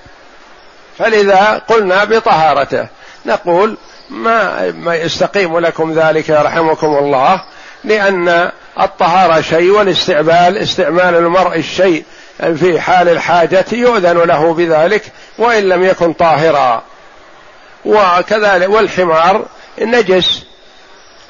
فلذا 1.00 1.62
قلنا 1.68 2.04
بطهارته. 2.04 2.88
نقول 3.26 3.78
ما 4.10 4.72
ما 4.72 4.96
يستقيم 4.96 5.60
لكم 5.60 5.94
ذلك 6.00 6.30
يرحمكم 6.30 6.98
الله 6.98 7.42
لأن 7.84 8.52
الطهارة 8.80 9.42
شيء 9.42 9.70
والاستعمال 9.70 10.58
استعمال 10.58 11.16
المرء 11.16 11.58
الشيء 11.58 12.04
في 12.38 12.82
حال 12.82 13.10
الحاجة 13.10 13.66
يؤذن 13.72 14.18
له 14.18 14.54
بذلك 14.54 15.04
وإن 15.38 15.64
لم 15.64 15.84
يكن 15.84 16.14
طاهرا. 16.14 16.84
وكذلك 17.86 18.70
والحمار 18.70 19.46
نجس. 19.82 20.44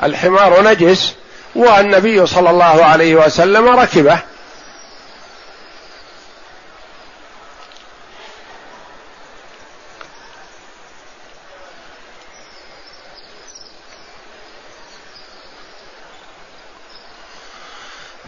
الحمار 0.04 0.64
نجس 0.64 1.16
والنبي 1.56 2.26
صلى 2.26 2.50
الله 2.50 2.86
عليه 2.86 3.16
وسلم 3.16 3.68
ركبه. 3.68 4.20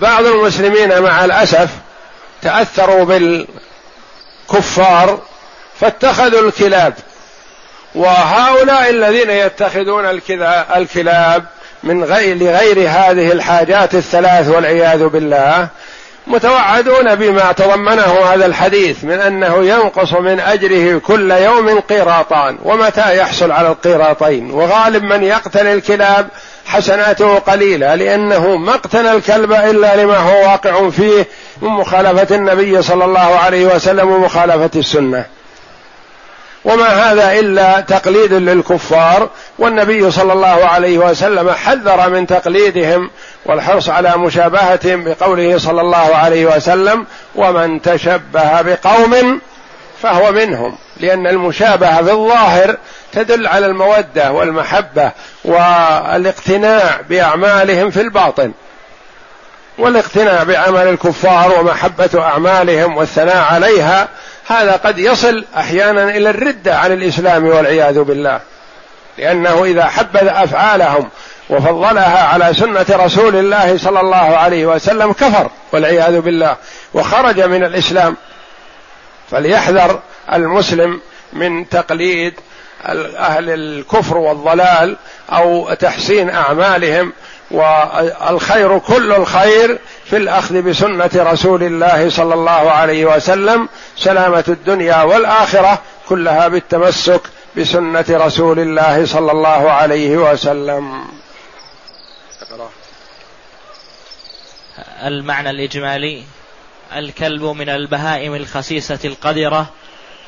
بعض 0.01 0.25
المسلمين 0.25 1.01
مع 1.01 1.25
الأسف 1.25 1.69
تأثروا 2.41 3.05
بالكفار 4.47 5.19
فاتخذوا 5.79 6.41
الكلاب 6.41 6.93
وهؤلاء 7.95 8.89
الذين 8.89 9.29
يتخذون 9.29 10.05
الكلاب 10.75 11.45
من 11.83 12.03
غير 12.03 12.37
لغير 12.37 12.89
هذه 12.89 13.31
الحاجات 13.31 13.95
الثلاث 13.95 14.47
والعياذ 14.47 15.07
بالله 15.07 15.67
متوعدون 16.27 17.15
بما 17.15 17.51
تضمنه 17.51 18.19
هذا 18.33 18.45
الحديث 18.45 19.03
من 19.03 19.19
أنه 19.19 19.65
ينقص 19.65 20.13
من 20.13 20.39
أجره 20.39 20.99
كل 20.99 21.31
يوم 21.31 21.79
قيراطان 21.79 22.57
ومتى 22.63 23.17
يحصل 23.17 23.51
على 23.51 23.67
القيراطين؟ 23.67 24.51
وغالب 24.51 25.03
من 25.03 25.23
يقتل 25.23 25.67
الكلاب 25.67 26.27
حسناته 26.69 27.39
قليلة 27.39 27.95
لأنه 27.95 28.55
ما 28.55 28.73
اقتنى 28.73 29.11
الكلب 29.11 29.51
إلا 29.51 29.95
لما 29.95 30.17
هو 30.17 30.41
واقع 30.41 30.89
فيه 30.89 31.27
من 31.61 31.69
مخالفة 31.69 32.35
النبي 32.35 32.81
صلى 32.81 33.05
الله 33.05 33.35
عليه 33.35 33.65
وسلم 33.65 34.09
ومخالفة 34.09 34.69
السنة. 34.75 35.25
وما 36.65 36.87
هذا 36.87 37.39
إلا 37.39 37.79
تقليد 37.79 38.33
للكفار 38.33 39.29
والنبي 39.59 40.11
صلى 40.11 40.33
الله 40.33 40.65
عليه 40.65 40.97
وسلم 40.97 41.51
حذر 41.51 42.09
من 42.09 42.27
تقليدهم 42.27 43.09
والحرص 43.45 43.89
على 43.89 44.17
مشابهتهم 44.17 45.03
بقوله 45.03 45.57
صلى 45.57 45.81
الله 45.81 46.15
عليه 46.15 46.45
وسلم 46.45 47.05
ومن 47.35 47.81
تشبه 47.81 48.61
بقوم 48.61 49.41
فهو 50.01 50.31
منهم 50.31 50.75
لأن 50.99 51.27
المشابهة 51.27 52.03
في 52.03 52.11
الظاهر 52.11 52.77
تدل 53.11 53.47
على 53.47 53.65
المودة 53.65 54.31
والمحبة 54.31 55.11
والاقتناع 55.45 57.01
بأعمالهم 57.09 57.91
في 57.91 58.01
الباطن. 58.01 58.51
والاقتناع 59.77 60.43
بعمل 60.43 60.87
الكفار 60.87 61.59
ومحبة 61.59 62.09
أعمالهم 62.15 62.97
والثناء 62.97 63.53
عليها 63.53 64.07
هذا 64.47 64.71
قد 64.71 64.99
يصل 64.99 65.45
أحيانا 65.57 66.03
إلى 66.03 66.29
الرده 66.29 66.77
عن 66.77 66.91
الإسلام 66.91 67.45
والعياذ 67.45 68.01
بالله. 68.03 68.39
لأنه 69.17 69.63
إذا 69.63 69.85
حبذ 69.85 70.27
أفعالهم 70.27 71.09
وفضلها 71.49 72.23
على 72.23 72.53
سنة 72.53 72.85
رسول 72.89 73.35
الله 73.35 73.77
صلى 73.77 73.99
الله 73.99 74.37
عليه 74.37 74.65
وسلم 74.65 75.13
كفر 75.13 75.49
والعياذ 75.71 76.19
بالله 76.19 76.55
وخرج 76.93 77.41
من 77.41 77.63
الإسلام. 77.63 78.17
فليحذر 79.31 79.99
المسلم 80.33 81.01
من 81.33 81.69
تقليد 81.69 82.33
أهل 82.85 83.49
الكفر 83.49 84.17
والضلال 84.17 84.97
أو 85.29 85.73
تحسين 85.73 86.29
أعمالهم 86.29 87.13
والخير 87.51 88.79
كل 88.79 89.11
الخير 89.11 89.79
في 90.05 90.17
الأخذ 90.17 90.61
بسنة 90.61 91.09
رسول 91.15 91.63
الله 91.63 92.09
صلى 92.09 92.33
الله 92.33 92.71
عليه 92.71 93.05
وسلم 93.05 93.69
سلامة 93.97 94.43
الدنيا 94.47 95.03
والآخرة 95.03 95.81
كلها 96.07 96.47
بالتمسك 96.47 97.21
بسنة 97.57 98.05
رسول 98.09 98.59
الله 98.59 99.05
صلى 99.05 99.31
الله 99.31 99.71
عليه 99.71 100.17
وسلم. 100.17 101.05
المعنى 105.03 105.49
الإجمالي 105.49 106.23
الكلب 106.95 107.43
من 107.43 107.69
البهائم 107.69 108.35
الخسيسة 108.35 108.99
القذرة 109.05 109.69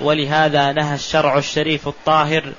ولهذا 0.02 0.72
نهى 0.72 0.96
الشرع 0.96 1.38
الشريف 1.38 1.88
الطاهر 1.88 2.54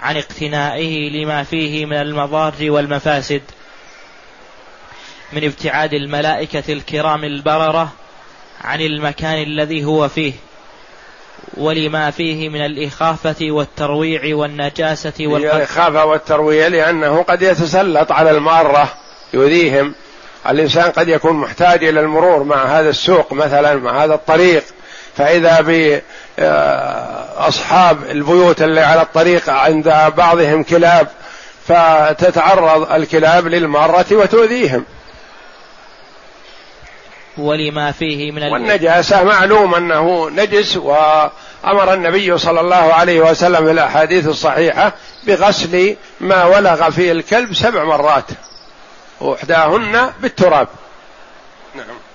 عن 0.00 0.16
اقتنائه 0.16 1.10
لما 1.10 1.42
فيه 1.42 1.86
من 1.86 1.96
المضار 1.96 2.54
والمفاسد 2.60 3.42
من 5.32 5.44
ابتعاد 5.44 5.94
الملائكة 5.94 6.72
الكرام 6.72 7.24
البررة 7.24 7.92
عن 8.60 8.80
المكان 8.80 9.42
الذي 9.42 9.84
هو 9.84 10.08
فيه 10.08 10.32
ولما 11.56 12.10
فيه 12.10 12.48
من 12.48 12.64
الإخافة 12.64 13.36
والترويع 13.40 14.36
والنجاسة 14.36 15.12
الإخافة 15.20 16.04
والترويع 16.04 16.66
لأنه 16.66 17.22
قد 17.22 17.42
يتسلط 17.42 18.12
على 18.12 18.30
المارة 18.30 18.92
يؤذيهم. 19.34 19.94
الإنسان 20.48 20.90
قد 20.90 21.08
يكون 21.08 21.32
محتاج 21.32 21.84
إلى 21.84 22.00
المرور 22.00 22.44
مع 22.44 22.64
هذا 22.64 22.90
السوق 22.90 23.32
مثلا 23.32 23.74
مع 23.74 24.04
هذا 24.04 24.14
الطريق. 24.14 24.64
فإذا 25.18 25.60
بأصحاب 26.38 28.02
البيوت 28.10 28.62
اللي 28.62 28.80
على 28.80 29.02
الطريق 29.02 29.50
عند 29.50 30.12
بعضهم 30.16 30.62
كلاب 30.62 31.08
فتتعرض 31.66 32.92
الكلاب 32.92 33.46
للمارة 33.46 34.06
وتؤذيهم. 34.12 34.84
ولما 37.38 37.92
فيه 37.92 38.32
من 38.32 38.42
والنجاسة 38.42 39.24
معلوم 39.24 39.74
أنه 39.74 40.30
نجس 40.30 40.76
وأمر 40.76 41.94
النبي 41.94 42.38
صلى 42.38 42.60
الله 42.60 42.94
عليه 42.94 43.20
وسلم 43.20 43.64
في 43.64 43.70
الأحاديث 43.70 44.28
الصحيحة 44.28 44.92
بغسل 45.26 45.96
ما 46.20 46.44
ولغ 46.44 46.90
فيه 46.90 47.12
الكلب 47.12 47.54
سبع 47.54 47.84
مرات 47.84 48.24
وإحداهن 49.20 50.10
بالتراب. 50.20 50.68
نعم. 51.74 52.07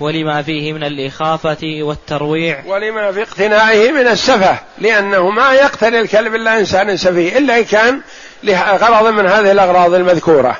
ولما 0.00 0.42
فيه 0.42 0.72
من 0.72 0.84
الإخافة 0.84 1.78
والترويع. 1.80 2.62
ولما 2.66 3.12
في 3.12 3.22
اقتنائه 3.22 3.92
من 3.92 4.08
السفة 4.08 4.58
لأنه 4.78 5.30
ما 5.30 5.52
يقتل 5.52 5.94
الكلب 5.94 6.34
إلا 6.34 6.58
إنسان 6.58 6.96
سفيه 6.96 7.38
إلا 7.38 7.58
إن 7.58 7.64
كان 7.64 8.00
لغرض 8.42 9.06
من 9.06 9.26
هذه 9.26 9.52
الأغراض 9.52 9.94
المذكورة. 9.94 10.56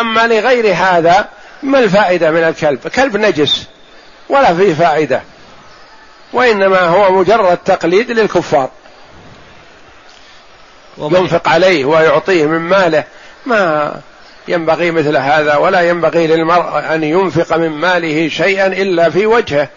أما 0.00 0.26
لغير 0.26 0.74
هذا 0.74 1.28
ما 1.62 1.78
الفائدة 1.78 2.30
من 2.30 2.42
الكلب؟ 2.42 2.88
كلب 2.88 3.16
نجس 3.16 3.66
ولا 4.28 4.54
فيه 4.54 4.74
فائدة. 4.74 5.22
وإنما 6.32 6.80
هو 6.80 7.12
مجرد 7.12 7.56
تقليد 7.56 8.10
للكفار. 8.10 8.70
ينفق 10.98 11.48
عليه 11.48 11.84
ويعطيه 11.84 12.46
من 12.46 12.58
ماله. 12.58 13.04
ما 13.46 13.94
ينبغي 14.48 14.90
مثل 14.90 15.16
هذا 15.16 15.56
ولا 15.56 15.80
ينبغي 15.80 16.26
للمرء 16.26 16.94
أن 16.94 17.04
ينفق 17.04 17.56
من 17.56 17.68
ماله 17.68 18.28
شيئا 18.28 18.66
إلا 18.66 19.10
في 19.10 19.26
وجهه. 19.26 19.68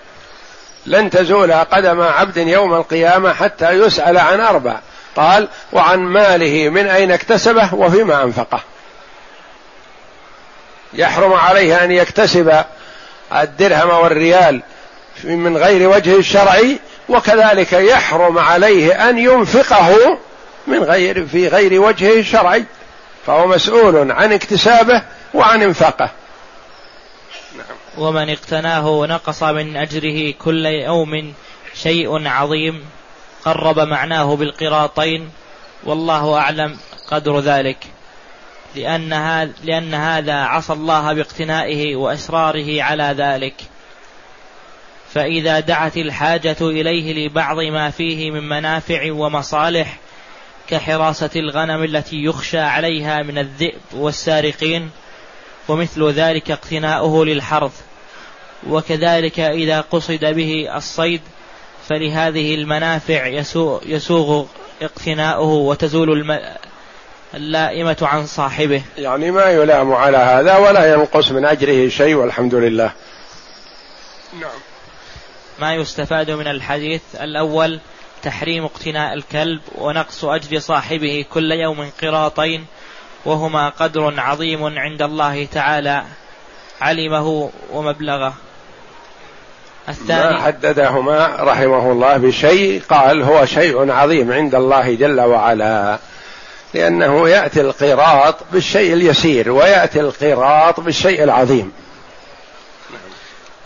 لن 0.86 1.10
تزول 1.10 1.54
قدم 1.54 2.02
عبد 2.02 2.38
يوم 2.38 2.74
القيامة 2.74 3.34
حتى 3.34 3.72
يسأل 3.72 4.18
عن 4.18 4.40
أربع. 4.40 4.80
قال 5.16 5.48
وعن 5.74 6.00
ماله 6.00 6.70
من 6.70 6.88
أين 6.88 7.12
اكتسبه 7.12 7.74
وفيما 7.74 8.24
أنفقه. 8.24 8.60
يحرم 10.94 11.34
عليه 11.34 11.84
أن 11.84 11.92
يكتسب 11.92 12.64
الدرهم 13.34 13.90
والريال 13.90 14.62
من 15.24 15.58
غير 15.58 15.90
وجه 15.90 16.18
الشرعي 16.18 16.80
وكذلك 17.10 17.74
يحرم 17.74 18.40
عليه 18.40 19.10
أن 19.10 19.18
ينفقه 19.18 20.18
من 20.68 20.84
غير 20.84 21.26
في 21.26 21.48
غير 21.48 21.82
وجهه 21.82 22.20
الشرعي 22.20 22.66
فهو 23.26 23.48
مسؤول 23.48 24.12
عن 24.12 24.34
اكتسابه 24.34 25.02
وعن 25.34 25.62
انفاقه. 25.62 26.12
نعم. 27.58 27.78
ومن 27.98 28.30
اقتناه 28.30 29.06
نقص 29.06 29.44
من 29.44 29.78
أجره 29.78 30.32
كل 30.32 30.66
يوم 30.66 31.34
شيء 31.74 32.28
عظيم 32.28 32.86
قرب 33.46 33.80
معناه 33.80 34.36
بالقراطين 34.36 35.30
والله 35.84 36.38
أعلم 36.38 36.78
قدر 37.08 37.40
ذلك. 37.40 37.78
لأن 38.76 39.10
لأن 39.64 39.94
هذا 39.94 40.34
عصى 40.34 40.74
الله 40.74 41.14
باقتنائه 41.14 41.96
وإصراره 41.96 42.84
على 42.84 43.16
ذلك. 43.18 43.56
فإذا 45.14 45.60
دعت 45.60 45.98
الحاجة 45.98 46.58
إليه 46.62 47.28
لبعض 47.28 47.60
ما 47.60 47.90
فيه 47.90 48.32
من 48.32 48.50
منافع 48.50 49.12
ومصالح 49.12 49.98
كحراسة 50.70 51.30
الغنم 51.36 51.84
التي 51.84 52.24
يخشى 52.24 52.60
عليها 52.60 53.24
من 53.24 53.38
الذئب 53.38 53.82
والسارقين 53.94 54.92
ومثل 55.68 56.10
ذلك 56.10 56.52
اقتناؤه 56.52 57.26
للحرث. 57.26 57.82
وكذلك 58.70 59.40
إذا 59.40 59.82
قصد 59.82 60.26
به 60.26 60.78
الصيد 60.78 61.22
فلهذه 61.90 62.56
المنافع 62.56 63.28
يسوغ 63.86 64.46
اقتناؤه 64.82 65.48
وتزول 65.48 66.40
اللائمة 67.34 67.98
عن 68.02 68.26
صاحبه. 68.26 68.82
يعني 68.98 69.32
ما 69.32 69.44
يلام 69.44 69.94
على 69.94 70.18
هذا 70.18 70.58
ولا 70.58 70.94
ينقص 70.94 71.32
من 71.32 71.46
أجره 71.46 71.90
شيء 71.90 72.16
والحمد 72.16 72.56
لله. 72.56 72.92
نعم. 74.40 74.60
ما 75.60 75.74
يستفاد 75.74 76.32
من 76.32 76.48
الحديث 76.48 77.02
الأول 77.22 77.80
تحريم 78.26 78.66
اقتناء 78.66 79.14
الكلب 79.14 79.62
ونقص 79.76 80.26
أجر 80.26 80.60
صاحبه 80.60 81.26
كل 81.34 81.52
يوم 81.52 81.92
قراطين 82.02 82.66
وهما 83.26 83.70
قدر 83.70 84.14
عظيم 84.18 84.64
عند 84.64 85.02
الله 85.02 85.46
تعالى 85.46 86.04
علمه 86.82 87.52
ومبلغه. 87.72 88.34
الثاني 89.90 90.34
ما 90.34 90.42
حددهما 90.42 91.36
رحمه 91.40 91.92
الله 91.92 92.18
بشيء 92.18 92.82
قال 92.90 93.24
هو 93.24 93.46
شيء 93.46 93.92
عظيم 93.92 94.32
عند 94.32 94.56
الله 94.56 94.96
جل 94.96 95.22
وعلا 95.22 96.00
لأنه 96.74 97.30
يأتي 97.30 97.62
القراط 97.62 98.36
بالشيء 98.52 98.94
اليسير 98.94 99.52
ويأتي 99.52 100.00
القراط 100.00 100.80
بالشيء 100.80 101.24
العظيم. 101.24 101.72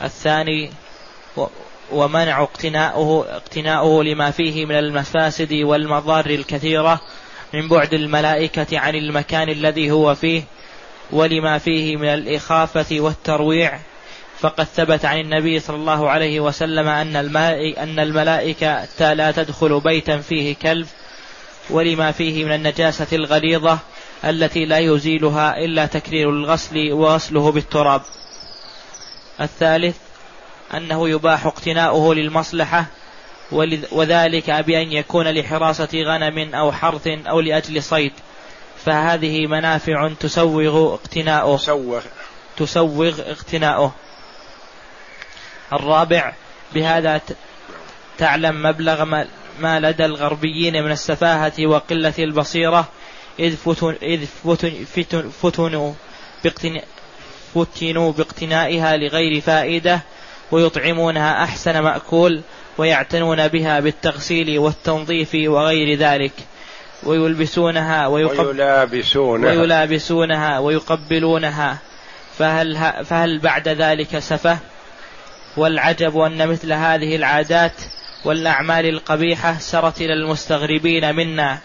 الثاني 0.04 0.72
ومنع 1.92 2.44
اقتناؤه 2.44 3.26
اقتناؤه 3.36 4.04
لما 4.04 4.32
فيه 4.32 4.66
من 4.66 4.76
المفاسد 4.76 5.54
والمضار 5.54 6.26
الكثيرة 6.26 7.02
من 7.54 7.68
بعد 7.68 7.94
الملائكة 7.94 8.80
عن 8.80 8.96
المكان 8.96 9.50
الذي 9.50 9.92
هو 9.92 10.16
فيه 10.16 10.44
ولما 11.12 11.58
فيه 11.58 11.98
من 11.98 12.08
الإخافة 12.08 13.00
والترويع. 13.00 13.80
فقد 14.40 14.64
ثبت 14.64 15.06
عن 15.06 15.20
النبي 15.20 15.60
صلى 15.60 15.76
الله 15.76 16.10
عليه 16.10 16.40
وسلم 16.40 16.88
أن 16.88 17.16
أن 17.78 18.00
الملائكة 18.00 19.14
لا 19.14 19.32
تدخل 19.32 19.80
بيتا 19.80 20.18
فيه 20.18 20.56
كلب 20.56 20.88
ولما 21.70 22.12
فيه 22.12 22.46
من 22.46 22.52
النجاسة 22.52 23.08
الغليظة 23.14 23.80
التي 24.26 24.66
لا 24.66 24.78
يزيلها 24.80 25.58
إلا 25.58 25.86
تكرير 25.86 26.30
الغسل 26.30 26.92
وغسله 26.92 27.52
بالتراب. 27.52 28.02
الثالث 29.42 29.96
أنه 30.74 31.10
يباح 31.10 31.46
اقتناؤه 31.46 32.16
للمصلحة 32.16 32.86
وذلك 33.92 34.52
بأن 34.52 34.92
يكون 34.92 35.28
لحراسة 35.28 35.90
غنم 35.94 36.56
أو 36.56 36.72
حرث 36.72 37.08
أو 37.08 37.40
لأجل 37.40 37.84
صيد. 37.84 38.14
فهذه 38.86 39.48
منافع 39.48 40.10
تسوغ 40.20 40.94
اقتناؤه. 40.94 41.58
تسوغ. 41.58 42.02
تسوغ 42.58 43.20
اقتناؤه. 43.20 43.92
الرابع 45.74 46.34
بهذا 46.74 47.22
تعلم 48.18 48.64
مبلغ 48.64 49.06
ما 49.60 49.80
لدى 49.80 50.06
الغربيين 50.06 50.84
من 50.84 50.92
السفاهة 50.92 51.68
وقلة 51.68 52.14
البصيرة 52.20 52.88
إذ 53.40 53.56
فتن 53.56 53.96
إذ 54.02 54.26
فتن 54.44 54.86
فتن 54.96 55.30
فتنوا 55.30 55.94
فتنوا 57.56 58.12
باقتنائها 58.12 58.98
لغير 58.98 59.42
فائدة 59.42 60.02
ويطعمونها 60.52 61.44
أحسن 61.44 61.80
مأكول 61.80 62.42
ويعتنون 62.78 63.48
بها 63.48 63.80
بالتغسيل 63.80 64.60
والتنظيف 64.60 65.30
وغير 65.36 65.98
ذلك. 65.98 66.34
ويلبسونها 67.04 68.08
ويقب 68.08 68.46
ويلابسونها. 68.46 69.50
ويلابسونها 69.50 70.60
ويقبلونها. 70.60 71.78
فهل, 72.38 72.78
فهل 73.06 73.40
بعد 73.40 73.68
ذلك 73.68 74.20
سفه؟ 74.20 74.58
والعجب 75.58 76.18
أن 76.18 76.48
مثل 76.48 76.74
هذه 76.74 77.16
العادات 77.16 77.74
والأعمال 78.26 78.86
القبيحة 78.86 79.58
سرت 79.60 80.02
إلى 80.02 80.14
المستغربين 80.14 81.16
منا 81.16 81.58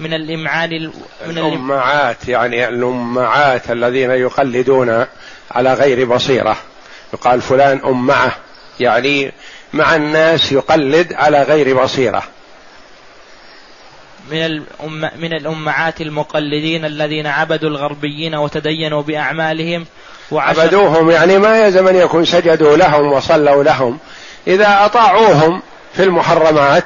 من 0.00 0.14
الإمعان 0.14 0.90
من 1.26 1.38
الأمعات 1.38 2.28
يعني 2.28 2.68
الأمعات 2.68 3.70
الذين 3.70 4.10
يقلدون 4.10 5.06
على 5.50 5.74
غير 5.74 6.04
بصيرة. 6.04 6.56
يقال 7.14 7.40
فلان 7.40 7.80
أمعة 7.84 8.36
يعني 8.80 9.32
مع 9.72 9.96
الناس 9.96 10.52
يقلد 10.52 11.12
على 11.12 11.42
غير 11.42 11.82
بصيرة. 11.82 12.22
من 14.30 14.44
الأم 14.44 15.10
من 15.18 15.32
الأمعات 15.32 16.00
المقلدين 16.00 16.84
الذين 16.84 17.26
عبدوا 17.26 17.68
الغربيين 17.68 18.34
وتدينوا 18.34 19.02
بأعمالهم 19.02 19.86
عبدوهم 20.32 21.10
يعني 21.10 21.38
ما 21.38 21.58
يلزم 21.58 21.88
أن 21.88 21.96
يكون 21.96 22.24
سجدوا 22.24 22.76
لهم 22.76 23.12
وصلوا 23.12 23.64
لهم. 23.64 23.98
إذا 24.46 24.84
أطاعوهم 24.84 25.62
في 25.94 26.02
المحرمات 26.02 26.84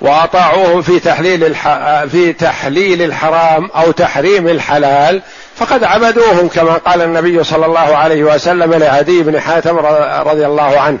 وأطاعوهم 0.00 0.82
في 0.82 1.00
تحليل 1.00 1.44
الح... 1.44 1.68
في 2.04 2.32
تحليل 2.32 3.02
الحرام 3.02 3.70
أو 3.70 3.90
تحريم 3.90 4.48
الحلال 4.48 5.22
فقد 5.56 5.84
عبدوهم 5.84 6.48
كما 6.48 6.74
قال 6.74 7.02
النبي 7.02 7.44
صلى 7.44 7.66
الله 7.66 7.96
عليه 7.96 8.24
وسلم 8.24 8.74
لعدي 8.74 9.22
بن 9.22 9.40
حاتم 9.40 9.78
رضي 10.26 10.46
الله 10.46 10.80
عنه. 10.80 10.98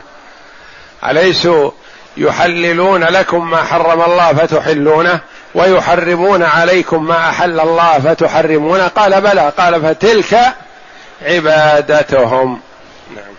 اليسوا 1.08 1.70
يحللون 2.16 3.04
لكم 3.04 3.50
ما 3.50 3.56
حرم 3.56 4.02
الله 4.02 4.32
فتحلونه 4.32 5.20
ويحرمون 5.54 6.42
عليكم 6.42 7.06
ما 7.06 7.28
أحل 7.28 7.60
الله 7.60 7.98
فتحرمونه 7.98 8.88
قال 8.88 9.20
بلى. 9.20 9.52
قال 9.58 9.82
فتلك 9.82 10.38
عبادتهم. 11.22 12.60
نعم. 13.16 13.34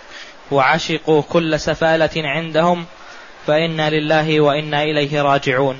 وعشقوا 0.51 1.21
كل 1.29 1.59
سفالة 1.59 2.09
عندهم 2.15 2.85
فإنا 3.47 3.89
لله 3.89 4.41
وإنا 4.41 4.83
إليه 4.83 5.21
راجعون. 5.21 5.79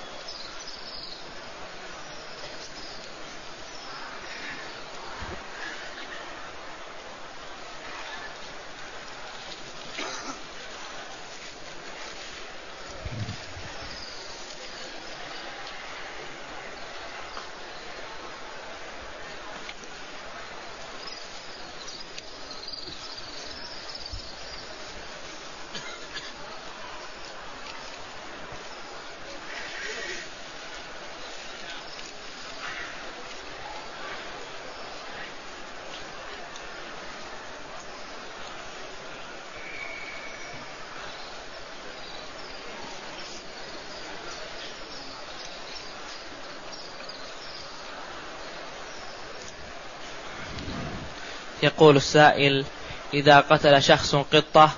يقول 51.81 51.95
السائل 51.95 52.65
إذا 53.13 53.39
قتل 53.39 53.83
شخص 53.83 54.15
قطة 54.15 54.69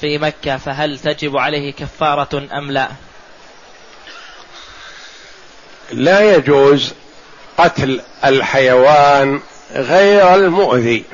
في 0.00 0.18
مكة 0.18 0.56
فهل 0.56 0.98
تجب 0.98 1.36
عليه 1.36 1.72
كفارة 1.72 2.48
أم 2.58 2.70
لا؟ 2.70 2.88
لا 5.92 6.34
يجوز 6.34 6.92
قتل 7.58 8.00
الحيوان 8.24 9.40
غير 9.74 10.34
المؤذي 10.34 11.04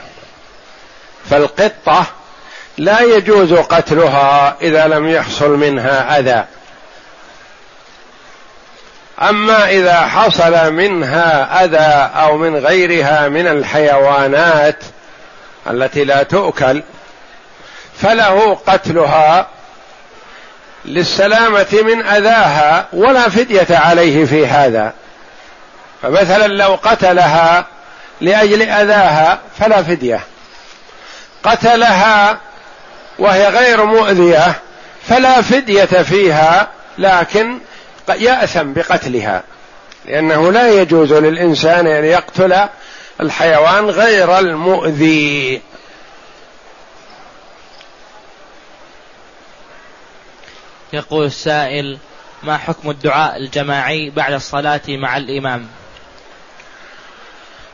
فالقطة 1.30 2.06
لا 2.78 3.00
يجوز 3.00 3.52
قتلها 3.52 4.56
إذا 4.60 4.86
لم 4.86 5.08
يحصل 5.08 5.50
منها 5.50 6.18
أذى 6.18 6.44
أما 9.22 9.70
إذا 9.70 10.00
حصل 10.00 10.72
منها 10.72 11.64
أذى 11.64 12.10
أو 12.22 12.36
من 12.36 12.56
غيرها 12.56 13.28
من 13.28 13.46
الحيوانات 13.46 14.84
التي 15.70 16.04
لا 16.04 16.22
تؤكل 16.22 16.82
فله 18.02 18.54
قتلها 18.66 19.46
للسلامة 20.84 21.66
من 21.72 22.06
أذاها 22.06 22.86
ولا 22.92 23.28
فدية 23.28 23.66
عليه 23.70 24.24
في 24.24 24.46
هذا. 24.46 24.92
فمثلا 26.02 26.46
لو 26.46 26.78
قتلها 26.82 27.66
لأجل 28.20 28.62
أذاها 28.62 29.38
فلا 29.58 29.82
فدية. 29.82 30.20
قتلها 31.44 32.38
وهي 33.18 33.48
غير 33.48 33.84
مؤذية 33.84 34.54
فلا 35.08 35.42
فدية 35.42 35.84
فيها 35.84 36.68
لكن 36.98 37.58
يأثم 38.08 38.72
بقتلها 38.72 39.42
لأنه 40.06 40.52
لا 40.52 40.68
يجوز 40.68 41.12
للإنسان 41.12 41.86
أن 41.86 42.04
يقتل 42.04 42.54
الحيوان 43.20 43.90
غير 43.90 44.38
المؤذي. 44.38 45.60
يقول 50.92 51.26
السائل 51.26 51.98
ما 52.42 52.56
حكم 52.56 52.90
الدعاء 52.90 53.36
الجماعي 53.36 54.10
بعد 54.10 54.32
الصلاة 54.32 54.80
مع 54.88 55.16
الإمام؟ 55.16 55.66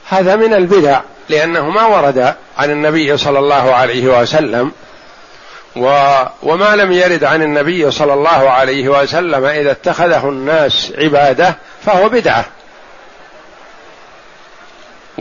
هذا 0.09 0.37
من 0.37 0.55
البدع 0.55 1.01
لأنه 1.29 1.71
ما 1.71 1.87
ورد 1.87 2.35
عن 2.59 2.71
النبي 2.71 3.17
صلى 3.17 3.39
الله 3.39 3.75
عليه 3.75 4.21
وسلم 4.21 4.73
و 5.77 6.15
وما 6.43 6.77
لم 6.77 6.93
يرد 6.93 7.25
عن 7.25 7.43
النبي 7.43 7.91
صلى 7.91 8.15
الله 8.15 8.51
عليه 8.51 8.89
وسلم 8.89 9.45
إذا 9.45 9.71
اتخذه 9.71 10.29
الناس 10.29 10.93
عبادة 10.99 11.57
فهو 11.85 12.09
بدعة. 12.09 12.45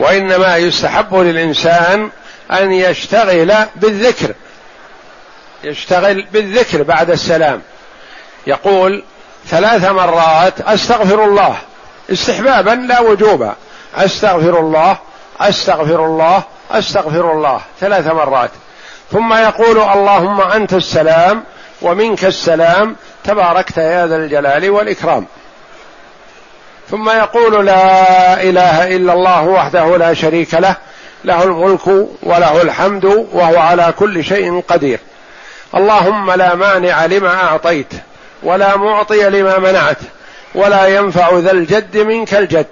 وإنما 0.00 0.56
يستحب 0.56 1.14
للإنسان 1.14 2.10
أن 2.52 2.72
يشتغل 2.72 3.54
بالذكر. 3.76 4.34
يشتغل 5.64 6.26
بالذكر 6.32 6.82
بعد 6.82 7.10
السلام. 7.10 7.62
يقول 8.46 9.04
ثلاث 9.46 9.84
مرات 9.84 10.60
أستغفر 10.60 11.24
الله. 11.24 11.56
استحبابا 12.12 12.70
لا 12.70 13.00
وجوبا. 13.00 13.54
أستغفر 13.96 14.60
الله 14.60 14.98
أستغفر 15.40 16.04
الله 16.04 16.42
أستغفر 16.70 17.32
الله. 17.32 17.60
ثلاث 17.80 18.06
مرات. 18.06 18.50
ثم 19.12 19.34
يقول 19.34 19.78
اللهم 19.78 20.40
أنت 20.40 20.72
السلام 20.72 21.44
ومنك 21.82 22.24
السلام. 22.24 22.96
تباركت 23.24 23.76
يا 23.76 24.06
ذا 24.06 24.16
الجلال 24.16 24.70
والإكرام. 24.70 25.26
ثم 26.90 27.10
يقول 27.10 27.66
لا 27.66 28.42
إله 28.42 28.96
إلا 28.96 29.12
الله 29.12 29.42
وحده 29.42 29.96
لا 29.96 30.14
شريك 30.14 30.54
له 30.54 30.76
له 31.24 31.42
الملك 31.42 31.86
وله 32.22 32.62
الحمد 32.62 33.04
وهو 33.04 33.58
على 33.58 33.94
كل 33.98 34.24
شيء 34.24 34.60
قدير. 34.68 34.98
اللهم 35.74 36.30
لا 36.30 36.54
مانع 36.54 37.06
لما 37.06 37.34
أعطيت 37.34 37.92
ولا 38.42 38.76
معطي 38.76 39.30
لما 39.30 39.58
منعت 39.58 39.98
ولا 40.54 40.86
ينفع 40.86 41.38
ذا 41.38 41.50
الجد 41.50 41.96
منك 41.96 42.34
الجد. 42.34 42.66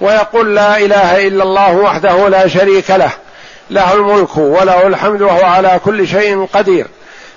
ويقول 0.00 0.54
لا 0.54 0.78
إله 0.78 1.26
إلا 1.26 1.42
الله 1.42 1.76
وحده 1.76 2.28
لا 2.28 2.48
شريك 2.48 2.90
له 2.90 3.10
له 3.70 3.94
الملك 3.94 4.36
وله 4.36 4.86
الحمد 4.86 5.22
وهو 5.22 5.44
على 5.44 5.80
كل 5.84 6.08
شيء 6.08 6.48
قدير. 6.52 6.86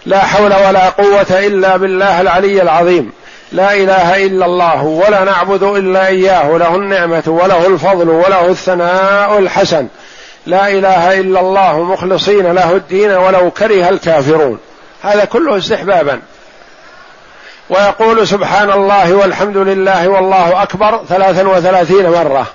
لا 0.06 0.20
حول 0.20 0.54
ولا 0.54 0.90
قوة 0.90 1.40
إلا 1.48 1.78
بالله 1.78 2.22
العلي 2.22 2.62
العظيم. 2.62 3.12
لا 3.52 3.74
إله 3.74 4.26
إلا 4.26 4.46
الله 4.46 4.84
ولا 4.84 5.24
نعبد 5.24 5.64
إلا 5.64 6.08
إياه 6.08 6.58
له 6.58 6.76
النعمة 6.76 7.24
وله 7.28 7.68
الفضل 7.68 8.10
وله 8.10 8.46
الثناء 8.46 9.40
الحسن. 9.40 9.88
لا 10.46 10.68
إله 10.68 11.20
إلا 11.20 11.40
الله 11.40 11.84
مخلصين 11.84 12.52
له 12.52 12.72
الدين 12.72 13.12
ولو 13.12 13.52
كره 13.52 13.90
الكافرون. 13.90 14.60
هذا 15.02 15.26
كله 15.26 15.58
استحبابا. 15.58 16.20
ويقول 17.70 18.28
سبحان 18.28 18.72
الله 18.72 19.14
والحمد 19.14 19.58
لله 19.58 20.08
والله 20.08 20.64
أكبر 20.64 21.04
ثلاثا 21.10 21.48
وثلاثين 21.48 22.10
مرة. 22.10 22.48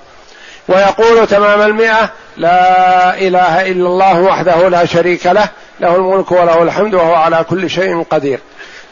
ويقول 0.68 1.26
تمام 1.26 1.60
المئة 1.62 2.10
لا 2.36 3.18
إله 3.18 3.70
إلا 3.70 3.86
الله 3.86 4.20
وحده 4.20 4.68
لا 4.68 4.84
شريك 4.84 5.26
له 5.26 5.48
له 5.80 5.96
الملك 5.96 6.32
وله 6.32 6.62
الحمد 6.62 6.94
وهو 6.94 7.14
على 7.14 7.44
كل 7.50 7.70
شيء 7.70 8.02
قدير. 8.10 8.40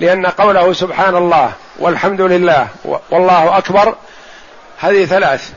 لأن 0.03 0.27
قوله 0.27 0.73
سبحان 0.73 1.17
الله 1.17 1.53
والحمد 1.79 2.21
لله 2.21 2.69
والله 3.11 3.59
أكبر 3.59 3.95
هذه 4.79 5.05
ثلاث. 5.05 5.51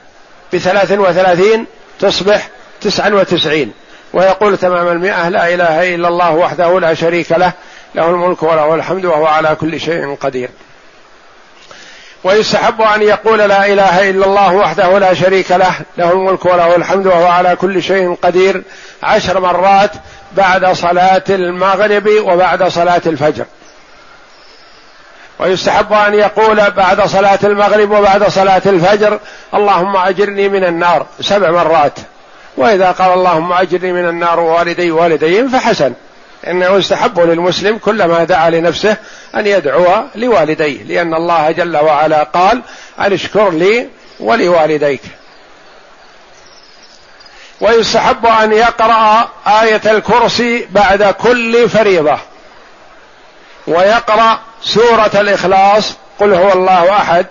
بثلاث 0.54 0.92
وثلاثين 0.92 1.66
تصبح 2.00 2.50
تسعا 2.82 3.10
وتسعين. 3.10 3.74
ويقول 4.14 4.58
تمام 4.58 4.88
المئة 4.88 5.30
لا 5.30 5.54
إله 5.54 5.96
إلا 5.96 6.08
الله 6.08 6.32
وحده 6.32 6.80
لا 6.80 6.94
شريك 6.94 7.32
له 7.32 7.52
له 7.96 8.10
الملك 8.10 8.44
وله 8.44 8.76
الحمد 8.76 9.06
وهو 9.06 9.26
على 9.26 9.56
كل 9.56 9.80
شيء 9.80 10.16
قدير. 10.16 10.50
ويستحب 12.24 12.82
أن 12.82 13.02
يقول 13.02 13.40
لا 13.40 13.66
إله 13.66 14.10
إلا 14.10 14.26
الله 14.26 14.54
وحده 14.54 15.00
لا 15.00 15.14
شريك 15.14 15.52
له 15.52 15.74
له 15.98 16.12
الملك 16.12 16.46
وله 16.46 16.76
الحمد 16.76 17.08
وهو 17.08 17.28
على 17.28 17.56
كل 17.56 17.84
شيء 17.84 18.14
قدير 18.14 18.64
عشر 19.04 19.40
مرات 19.40 19.92
بعد 20.32 20.66
صلاة 20.74 21.24
المغرب 21.30 22.08
وبعد 22.08 22.64
صلاة 22.64 23.02
الفجر. 23.06 23.46
ويستحب 25.40 25.94
أن 25.94 26.14
يقول 26.14 26.72
بعد 26.72 27.02
صلاة 27.02 27.40
المغرب 27.44 27.92
وبعد 27.92 28.30
صلاة 28.30 28.62
الفجر 28.66 29.20
اللهم 29.54 29.98
أجرني 29.98 30.50
من 30.50 30.64
النار 30.64 31.06
سبع 31.22 31.52
مرات. 31.52 32.00
وإذا 32.58 32.92
قال 32.92 33.14
اللهم 33.14 33.54
أجرني 33.54 33.94
من 33.94 34.10
النار 34.10 34.40
ووالدي 34.40 34.92
والديهم 34.92 35.50
فحسن. 35.50 35.94
إنه 36.48 36.70
يستحب 36.70 37.20
للمسلم 37.20 37.78
كلما 37.78 38.24
دعا 38.24 38.50
لنفسه 38.50 38.98
أن 39.36 39.48
يدعو 39.48 40.04
لوالديه 40.16 40.84
لأن 40.84 41.14
الله 41.14 41.52
جل 41.52 41.78
وعلا 41.78 42.24
قال 42.24 42.62
أن 43.00 43.14
اشكر 43.14 43.50
لي 43.50 43.88
ولوالديك. 44.20 45.02
ويستحب 47.62 48.26
أن 48.26 48.54
يقرأ 48.54 49.30
آية 49.48 49.82
الكرسي 49.86 50.68
بعد 50.72 51.04
كل 51.04 51.70
فريضة. 51.70 52.18
ويقرأ 53.68 54.40
سورة 54.66 55.12
الإخلاص 55.14 55.94
قل 56.20 56.34
هو 56.34 56.54
الله 56.54 56.92
أحد 56.92 57.26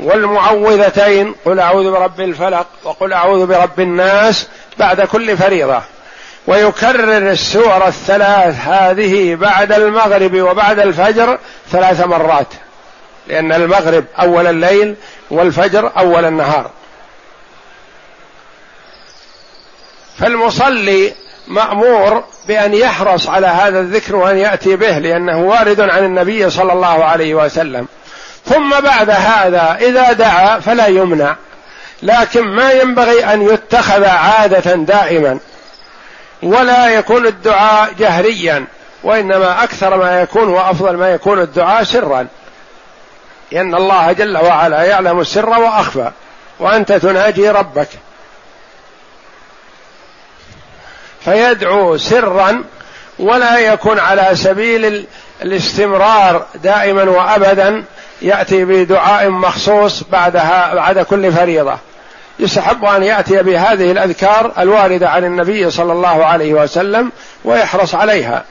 والمعوذتين 0.00 1.34
قل 1.44 1.60
أعوذ 1.60 1.90
برب 1.90 2.20
الفلق 2.20 2.66
وقل 2.84 3.12
أعوذ 3.12 3.46
برب 3.46 3.80
الناس 3.80 4.46
بعد 4.78 5.00
كل 5.00 5.36
فريضة. 5.36 5.82
ويكرر 6.46 7.30
السور 7.30 7.88
الثلاث 7.88 8.54
هذه 8.60 9.34
بعد 9.34 9.72
المغرب 9.72 10.34
وبعد 10.42 10.78
الفجر 10.78 11.38
ثلاث 11.72 12.00
مرات 12.00 12.46
لأن 13.26 13.52
المغرب 13.52 14.04
أول 14.20 14.46
الليل 14.46 14.96
والفجر 15.30 15.92
أول 15.98 16.24
النهار. 16.24 16.70
فالمصلي 20.18 21.12
مأمور 21.50 22.24
بأن 22.48 22.74
يحرص 22.74 23.28
على 23.28 23.46
هذا 23.46 23.80
الذكر 23.80 24.16
وأن 24.16 24.38
يأتي 24.38 24.76
به 24.76 24.98
لأنه 24.98 25.38
وارد 25.38 25.80
عن 25.80 26.04
النبي 26.04 26.50
صلى 26.50 26.72
الله 26.72 27.04
عليه 27.04 27.34
وسلم. 27.34 27.86
ثم 28.46 28.80
بعد 28.80 29.10
هذا 29.10 29.78
إذا 29.80 30.12
دعا 30.12 30.60
فلا 30.60 30.86
يمنع. 30.86 31.36
لكن 32.02 32.42
ما 32.42 32.72
ينبغي 32.72 33.24
أن 33.24 33.42
يتخذ 33.42 34.04
عادة 34.04 34.74
دائما. 34.74 35.38
ولا 36.42 36.88
يكون 36.88 37.26
الدعاء 37.26 37.90
جهريا 37.98 38.64
وإنما 39.04 39.64
أكثر 39.64 39.96
ما 39.96 40.20
يكون 40.20 40.48
وأفضل 40.48 40.96
ما 40.96 41.10
يكون 41.10 41.40
الدعاء 41.40 41.84
سرا. 41.84 42.26
لأن 43.52 43.74
الله 43.74 44.12
جل 44.12 44.38
وعلا 44.38 44.82
يعلم 44.82 45.20
السر 45.20 45.48
وأخفى. 45.48 46.10
وأنت 46.60 46.92
تناجي 46.92 47.50
ربك. 47.50 47.88
فيدعو 51.24 51.96
سرا 51.96 52.64
ولا 53.18 53.58
يكون 53.58 53.98
على 53.98 54.30
سبيل 54.34 55.06
الاستمرار 55.42 56.46
دائما 56.54 57.02
وابدا 57.02 57.84
يأتي 58.22 58.64
بدعاء 58.64 59.28
مخصوص 59.28 60.02
بعدها 60.02 60.74
بعد 60.74 60.98
كل 60.98 61.32
فريضة. 61.32 61.78
يستحب 62.38 62.84
أن 62.84 63.02
يأتي 63.02 63.42
بهذه 63.42 63.92
الأذكار 63.92 64.52
الواردة 64.58 65.10
عن 65.10 65.24
النبي 65.24 65.70
صلى 65.70 65.92
الله 65.92 66.24
عليه 66.24 66.54
وسلم 66.54 67.12
ويحرص 67.44 67.94
عليها. 67.94 68.44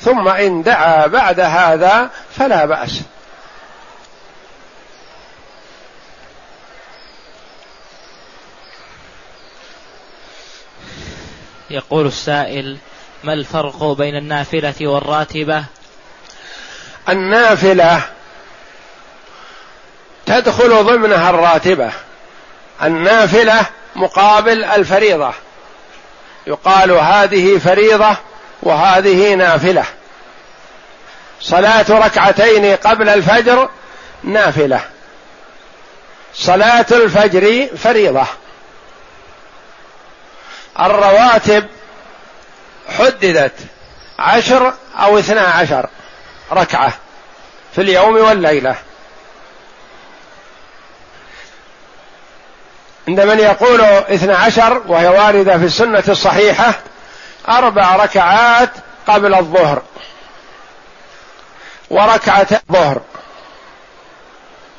ثم 0.00 0.28
إن 0.28 0.62
دعا 0.62 1.06
بعد 1.06 1.40
هذا 1.40 2.08
فلا 2.38 2.64
بأس. 2.64 3.00
يقول 11.70 12.06
السائل 12.06 12.76
ما 13.24 13.32
الفرق 13.32 13.84
بين 13.84 14.16
النافلة 14.16 14.74
والراتبة؟ 14.80 15.64
النافلة 17.08 18.02
تدخل 20.26 20.84
ضمنها 20.84 21.30
الراتبة. 21.30 21.92
النافلة 22.82 23.66
مقابل 23.96 24.64
الفريضة. 24.64 25.32
يقال 26.46 26.90
هذه 26.90 27.58
فريضة 27.58 28.16
وهذه 28.62 29.34
نافلة. 29.34 29.84
صلاة 31.40 31.86
ركعتين 31.90 32.76
قبل 32.76 33.08
الفجر 33.08 33.70
نافلة. 34.24 34.84
صلاة 36.34 36.86
الفجر 36.90 37.68
فريضة. 37.76 38.26
الرواتب 40.80 41.66
حددت 42.98 43.54
عشر 44.18 44.74
أو 44.98 45.18
اثنا 45.18 45.40
عشر 45.40 45.88
ركعة 46.52 46.92
في 47.74 47.80
اليوم 47.80 48.16
والليلة. 48.16 48.76
عند 53.08 53.20
من 53.20 53.38
يقول 53.38 53.80
اثنا 53.80 54.36
عشر 54.36 54.82
وهي 54.86 55.08
واردة 55.08 55.58
في 55.58 55.64
السنة 55.64 56.04
الصحيحة 56.08 56.74
أربع 57.48 57.96
ركعات 57.96 58.70
قبل 59.06 59.34
الظهر 59.34 59.82
وركعة 61.90 62.46
الظهر 62.52 63.00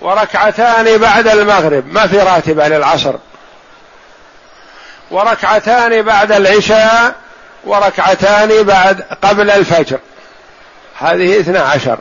وركعتان 0.02 0.98
بعد 0.98 1.28
المغرب 1.28 1.94
ما 1.94 2.08
في 2.08 2.20
راتبة 2.20 2.68
للعصر. 2.68 3.16
وركعتان 5.12 6.02
بعد 6.02 6.32
العشاء 6.32 7.16
وركعتان 7.64 8.64
بعد 8.64 9.06
قبل 9.24 9.52
الفجر. 9.52 10.00
هذه 11.00 11.40
اثنا 11.40 11.60
عشر. 11.60 12.00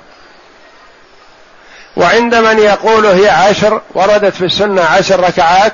وعند 1.96 2.34
من 2.34 2.58
يقول 2.58 3.06
هي 3.06 3.28
عشر 3.28 3.82
وردت 3.94 4.34
في 4.34 4.44
السنة 4.44 4.82
عشر 4.82 5.20
ركعات 5.20 5.72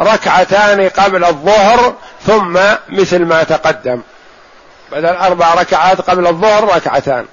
ركعتان 0.00 0.88
قبل 0.88 1.24
الظهر 1.24 1.94
ثم 2.26 2.58
مثل 2.88 3.24
ما 3.24 3.42
تقدم. 3.42 4.02
بدل 4.92 5.06
أربع 5.06 5.54
ركعات 5.54 6.00
قبل 6.00 6.26
الظهر 6.26 6.74
ركعتان. 6.74 7.26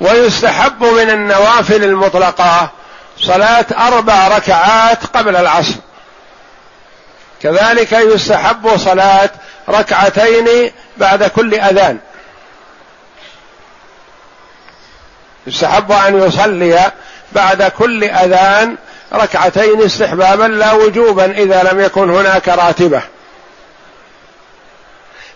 ويستحب 0.00 0.84
من 0.84 1.10
النوافل 1.10 1.84
المطلقة 1.84 2.70
صلاة 3.20 3.66
أربع 3.78 4.28
ركعات 4.28 5.06
قبل 5.06 5.36
العصر. 5.36 5.74
كذلك 7.42 7.92
يستحب 7.92 8.76
صلاة 8.76 9.30
ركعتين 9.68 10.72
بعد 10.96 11.24
كل 11.24 11.54
أذان. 11.54 11.98
يستحب 15.46 15.92
أن 15.92 16.22
يصلي 16.22 16.92
بعد 17.32 17.62
كل 17.62 18.04
أذان 18.04 18.76
ركعتين 19.12 19.82
استحبابا 19.82 20.44
لا 20.44 20.72
وجوبا 20.72 21.30
إذا 21.30 21.62
لم 21.62 21.80
يكن 21.80 22.10
هناك 22.10 22.48
راتبة. 22.48 23.02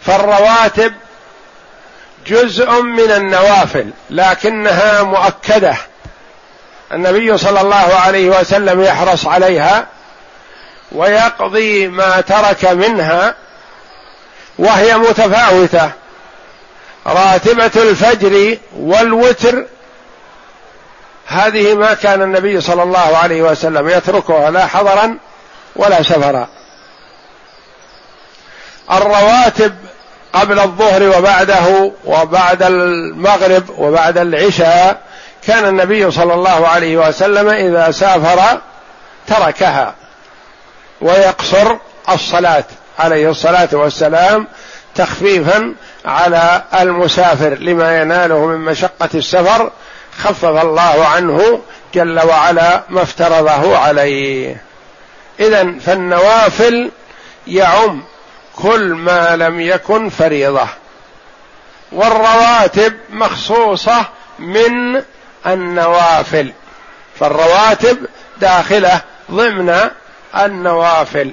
فالرواتب 0.01 0.95
جزء 2.27 2.83
من 2.83 3.11
النوافل 3.11 3.91
لكنها 4.11 5.03
مؤكدة. 5.03 5.77
النبي 6.93 7.39
صلى 7.39 7.61
الله 7.61 7.95
عليه 7.95 8.41
وسلم 8.41 8.83
يحرص 8.83 9.27
عليها 9.27 9.87
ويقضي 10.93 11.89
ما 11.89 12.21
ترك 12.21 12.65
منها 12.65 13.35
وهي 14.59 14.99
متفاوتة. 14.99 15.91
راتبة 17.07 17.83
الفجر 17.83 18.59
والوتر 18.77 19.67
هذه 21.27 21.75
ما 21.75 21.95
كان 21.95 22.23
النبي 22.23 22.61
صلى 22.61 22.83
الله 22.83 23.17
عليه 23.17 23.43
وسلم 23.43 23.89
يتركها 23.89 24.51
لا 24.51 24.67
حضرا 24.67 25.19
ولا 25.77 26.03
سفرا. 26.03 26.49
الرواتب 28.93 29.75
قبل 30.33 30.59
الظهر 30.59 31.19
وبعده 31.19 31.93
وبعد 32.05 32.63
المغرب 32.63 33.65
وبعد 33.79 34.19
العشاء 34.19 35.01
كان 35.47 35.67
النبي 35.67 36.11
صلى 36.11 36.35
الله 36.35 36.69
عليه 36.69 36.97
وسلم 36.97 37.49
إذا 37.49 37.91
سافر 37.91 38.61
تركها. 39.27 39.95
ويقصر 41.01 41.77
الصلاة 42.09 42.65
عليه 42.99 43.31
الصلاة 43.31 43.69
والسلام 43.73 44.47
تخفيفا 44.95 45.75
على 46.05 46.63
المسافر 46.81 47.55
لما 47.55 48.01
يناله 48.01 48.47
من 48.47 48.59
مشقة 48.59 49.09
السفر 49.15 49.71
خفف 50.19 50.45
الله 50.45 51.07
عنه 51.07 51.61
جل 51.95 52.21
وعلا 52.27 52.83
ما 52.89 53.03
افترضه 53.03 53.79
عليه. 53.79 54.63
اذا 55.41 55.79
فالنوافل 55.87 56.91
يعم 57.47 58.03
كل 58.57 58.95
ما 58.95 59.37
لم 59.37 59.61
يكن 59.61 60.09
فريضة. 60.09 60.67
والرواتب 61.93 62.95
مخصوصة 63.11 64.05
من 64.39 65.03
النوافل. 65.47 66.53
فالرواتب 67.21 67.99
داخلة 68.41 69.01
ضمن 69.31 69.91
النوافل. 70.37 71.33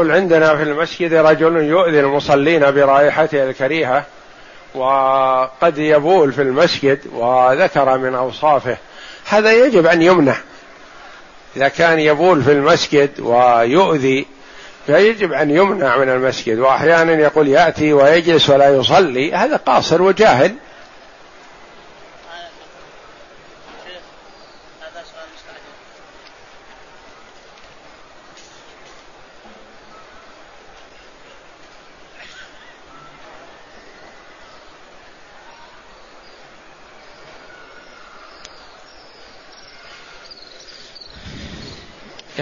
يقول 0.00 0.12
عندنا 0.12 0.56
في 0.56 0.62
المسجد 0.62 1.14
رجل 1.14 1.56
يؤذي 1.56 2.00
المصلين 2.00 2.70
برائحته 2.70 3.44
الكريهة 3.50 4.04
وقد 4.74 5.78
يبول 5.78 6.32
في 6.32 6.42
المسجد 6.42 6.98
وذكر 7.12 7.98
من 7.98 8.14
أوصافه. 8.14 8.76
هذا 9.28 9.52
يجب 9.52 9.86
أن 9.86 10.02
يمنع. 10.02 10.34
إذا 11.56 11.68
كان 11.68 11.98
يبول 11.98 12.42
في 12.42 12.52
المسجد 12.52 13.20
ويؤذي 13.20 14.26
فيجب 14.86 15.32
أن 15.32 15.50
يمنع 15.50 15.96
من 15.96 16.08
المسجد. 16.08 16.58
وأحيانا 16.58 17.12
يقول 17.12 17.48
يأتي 17.48 17.92
ويجلس 17.92 18.50
ولا 18.50 18.76
يصلي 18.76 19.32
هذا 19.34 19.56
قاصر 19.56 20.02
وجاهل. 20.02 20.54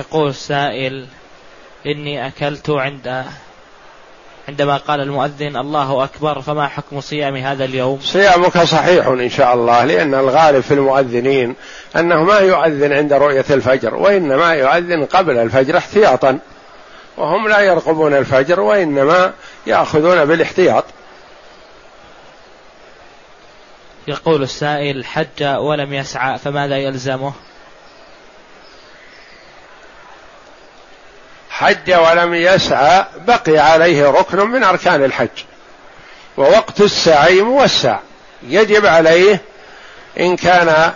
يقول 0.08 0.28
السائل 0.28 1.06
إني 1.86 2.26
أكلت 2.26 2.70
عند 2.70 3.24
عندما 4.48 4.76
قال 4.76 5.00
المؤذن 5.00 5.56
الله 5.56 6.04
أكبر 6.04 6.40
فما 6.40 6.68
حكم 6.68 7.00
صيام 7.00 7.36
هذا 7.36 7.64
اليوم؟ 7.64 8.00
صيامك 8.02 8.58
صحيح 8.58 9.06
إن 9.06 9.30
شاء 9.30 9.54
الله 9.54 9.84
لأن 9.84 10.14
الغالب 10.14 10.60
في 10.60 10.74
المؤذنين 10.74 11.54
أنه 11.96 12.22
ما 12.22 12.38
يؤذن 12.38 12.92
عند 12.92 13.12
رؤية 13.12 13.44
الفجر 13.50 13.94
وإنما 13.94 14.54
يؤذن 14.54 15.04
قبل 15.04 15.38
الفجر 15.38 15.76
احتياطا 15.76 16.38
وهم 17.16 17.48
لا 17.48 17.60
يرقبون 17.60 18.14
الفجر 18.14 18.60
وإنما 18.60 19.32
يأخذون 19.66 20.24
بالاحتياط. 20.24 20.84
يقول 24.08 24.42
السائل 24.42 25.04
حج 25.04 25.42
ولم 25.42 25.92
يسعى 25.92 26.38
فماذا 26.38 26.76
يلزمه؟ 26.76 27.32
حج 31.58 31.92
ولم 31.92 32.34
يسعى 32.34 33.04
بقي 33.26 33.58
عليه 33.58 34.10
ركن 34.10 34.38
من 34.38 34.64
أركان 34.64 35.04
الحج. 35.04 35.28
ووقت 36.36 36.80
السعي 36.80 37.42
موسع. 37.42 37.98
يجب 38.42 38.86
عليه 38.86 39.40
إن 40.20 40.36
كان 40.36 40.92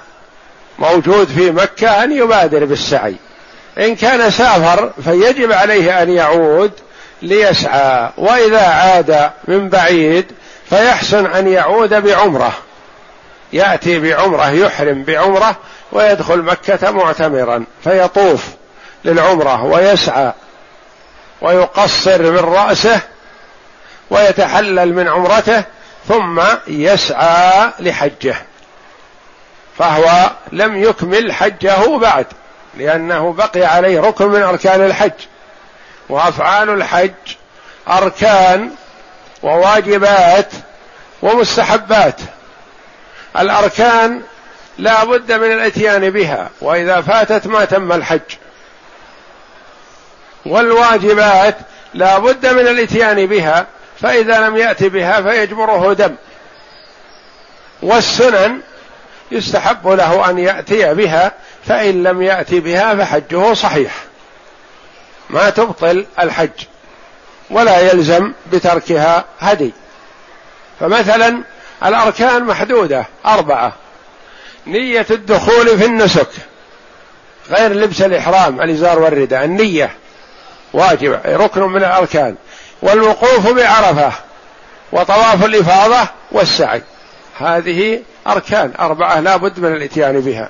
موجود 0.79 1.29
في 1.29 1.51
مكة 1.51 2.05
أن 2.05 2.13
يبادر 2.13 2.65
بالسعي. 2.65 3.17
إن 3.79 3.97
كان 3.97 4.31
سافر 4.31 4.91
فيجب 5.05 5.53
عليه 5.53 6.03
أن 6.03 6.11
يعود 6.11 6.73
ليسعى. 7.23 8.11
وإذا 8.17 8.67
عاد 8.67 9.31
من 9.49 9.69
بعيد 9.69 10.33
فيحسن 10.71 11.27
أن 11.27 11.49
يعود 11.49 11.95
بعمرة. 11.95 12.53
يأتي 13.53 14.01
بعمرة 14.01 14.51
يحرم 14.51 15.03
بعمرة 15.03 15.57
ويدخل 15.93 16.43
مكة 16.43 16.91
معتمرا. 16.91 17.65
فيطوف 17.85 18.45
للعمرة 19.05 19.65
ويسعى. 19.65 20.33
ويقصر 21.43 22.23
من 22.23 22.39
رأسه 22.39 23.01
ويتحلل 24.11 24.95
من 24.95 25.09
عمرته 25.09 25.65
ثم 26.09 26.43
يسعى 26.69 27.71
لحجه. 27.81 28.37
فهو 29.79 30.31
لم 30.53 30.83
يكمل 30.83 31.33
حجه 31.33 31.99
بعد 31.99 32.27
لأنه 32.75 33.33
بقي 33.33 33.65
عليه 33.65 34.01
ركن 34.01 34.27
من 34.27 34.43
أركان 34.43 34.85
الحج. 34.85 35.11
وأفعال 36.09 36.71
الحج 36.71 37.11
أركان 37.89 38.71
وواجبات 39.43 40.53
ومستحبات. 41.23 42.21
الأركان 43.39 44.23
لا 44.79 45.05
بد 45.05 45.33
من 45.33 45.53
الإتيان 45.53 46.11
بها 46.11 46.51
وإذا 46.61 47.01
فاتت 47.01 47.47
ما 47.47 47.65
تم 47.65 47.93
الحج. 47.93 48.21
والواجبات 50.47 51.57
لا 51.95 52.19
بد 52.19 52.47
من 52.47 52.67
الإتيان 52.67 53.27
بها 53.27 53.67
فإذا 54.01 54.49
لم 54.49 54.57
يأتي 54.57 54.89
بها 54.89 55.23
فيجبره 55.23 55.93
دم. 55.93 56.15
والسنن 57.83 58.61
يستحب 59.31 59.89
له 59.89 60.31
أن 60.31 60.39
يأتي 60.39 60.95
بها 60.95 61.33
فإن 61.67 62.03
لم 62.03 62.23
يأتي 62.23 62.61
بها 62.61 62.95
فحجه 62.95 63.55
صحيح. 63.55 63.93
ما 65.31 65.51
تبطل 65.51 66.07
الحج 66.21 66.51
ولا 67.51 67.81
يلزم 67.81 68.33
بتركها 68.53 69.25
هدي. 69.41 69.73
فمثلا 70.81 71.43
الأركان 71.85 72.45
محدودة 72.45 73.07
أربعة 73.27 73.73
نية 74.67 75.07
الدخول 75.11 75.79
في 75.79 75.85
النسك 75.85 76.29
غير 77.51 77.73
لبس 77.73 78.03
الإحرام 78.03 78.61
الإزار 78.61 78.99
والرداء 78.99 79.45
النية. 79.45 80.02
واجب 80.73 81.21
ركن 81.27 81.63
من 81.63 81.77
الأركان. 81.77 82.37
والوقوف 82.83 83.49
بعرفة 83.49 84.13
وطواف 84.93 85.45
الإفاضة 85.45 86.09
والسعي. 86.33 86.83
هذه 87.39 88.03
أركان 88.27 88.73
أربعة 88.81 89.21
لا 89.21 89.37
بد 89.37 89.61
من 89.61 89.77
الإتيان 89.77 90.21
بها. 90.21 90.49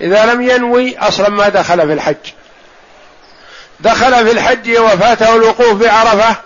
إذا 0.00 0.26
لم 0.26 0.42
ينوي 0.42 0.98
أصلا 0.98 1.28
ما 1.28 1.48
دخل 1.48 1.86
في 1.86 1.92
الحج. 1.92 2.32
دخل 3.80 4.26
في 4.26 4.32
الحج 4.32 4.78
وفاته 4.78 5.36
الوقوف 5.36 5.72
بعرفة 5.72 6.36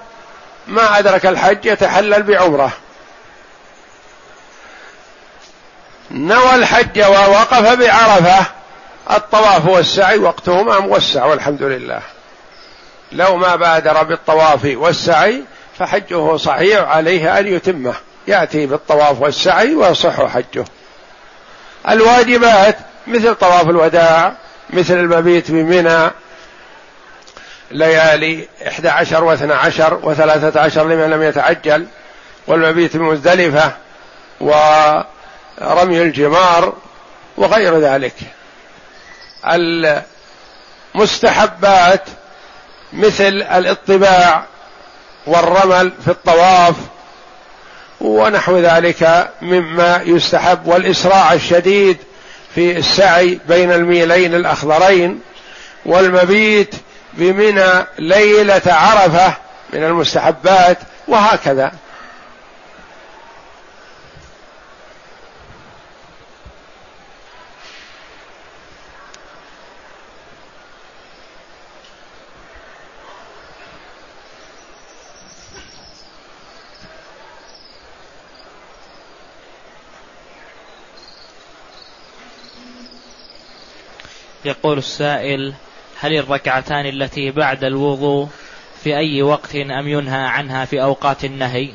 ما 0.66 0.98
أدرك 0.98 1.26
الحج 1.26 1.64
يتحلل 1.66 2.22
بعمرة. 2.22 2.72
نوى 6.10 6.54
الحج 6.54 7.02
ووقف 7.02 7.72
بعرفة 7.72 8.57
الطواف 9.10 9.66
والسعي 9.66 10.18
وقتهما 10.18 10.78
موسع 10.78 11.24
والحمد 11.24 11.62
لله. 11.62 12.02
لو 13.12 13.36
ما 13.36 13.56
بادر 13.56 14.02
بالطواف 14.02 14.64
والسعي 14.64 15.42
فحجه 15.78 16.36
صحيح 16.36 16.80
عليه 16.80 17.38
أن 17.38 17.46
يتمه. 17.46 17.94
يأتي 18.28 18.66
بالطواف 18.66 19.20
والسعي 19.20 19.74
ويصح 19.74 20.26
حجه. 20.26 20.64
الواجبات 21.88 22.76
مثل 23.06 23.34
طواف 23.34 23.68
الوداع 23.68 24.32
مثل 24.70 24.94
المبيت 24.94 25.50
بمنى 25.50 26.10
ليالي 27.70 28.48
إحدى 28.68 28.88
عشر 28.88 29.24
واثنى 29.24 29.52
عشر 29.52 30.00
وثلاثة 30.02 30.82
لمن 30.82 31.10
لم 31.10 31.22
يتعجل 31.22 31.86
والمبيت 32.46 32.96
بمزدلفة 32.96 33.72
ورمي 34.40 36.02
الجمار 36.02 36.72
وغير 37.36 37.78
ذلك. 37.78 38.14
المستحبات 40.94 42.02
مثل 42.92 43.28
الاطباع 43.28 44.44
والرمل 45.26 45.92
في 46.04 46.10
الطواف 46.10 46.74
ونحو 48.00 48.58
ذلك 48.58 49.30
مما 49.42 50.00
يستحب 50.04 50.66
والإسراع 50.66 51.32
الشديد 51.32 51.96
في 52.54 52.76
السعي 52.78 53.40
بين 53.48 53.72
الميلين 53.72 54.34
الأخضرين 54.34 55.20
والمبيت 55.86 56.74
بمنى 57.12 57.86
ليلة 57.98 58.62
عرفة 58.66 59.34
من 59.72 59.84
المستحبات 59.84 60.78
وهكذا. 61.08 61.72
يقول 84.44 84.78
السائل 84.78 85.54
هل 86.00 86.16
الركعتان 86.16 86.86
التي 86.86 87.30
بعد 87.30 87.64
الوضوء 87.64 88.28
في 88.84 88.96
أي 88.96 89.22
وقت 89.22 89.54
أم 89.54 89.88
ينهى 89.88 90.20
عنها 90.20 90.64
في 90.64 90.82
أوقات 90.82 91.24
النهي؟ 91.24 91.70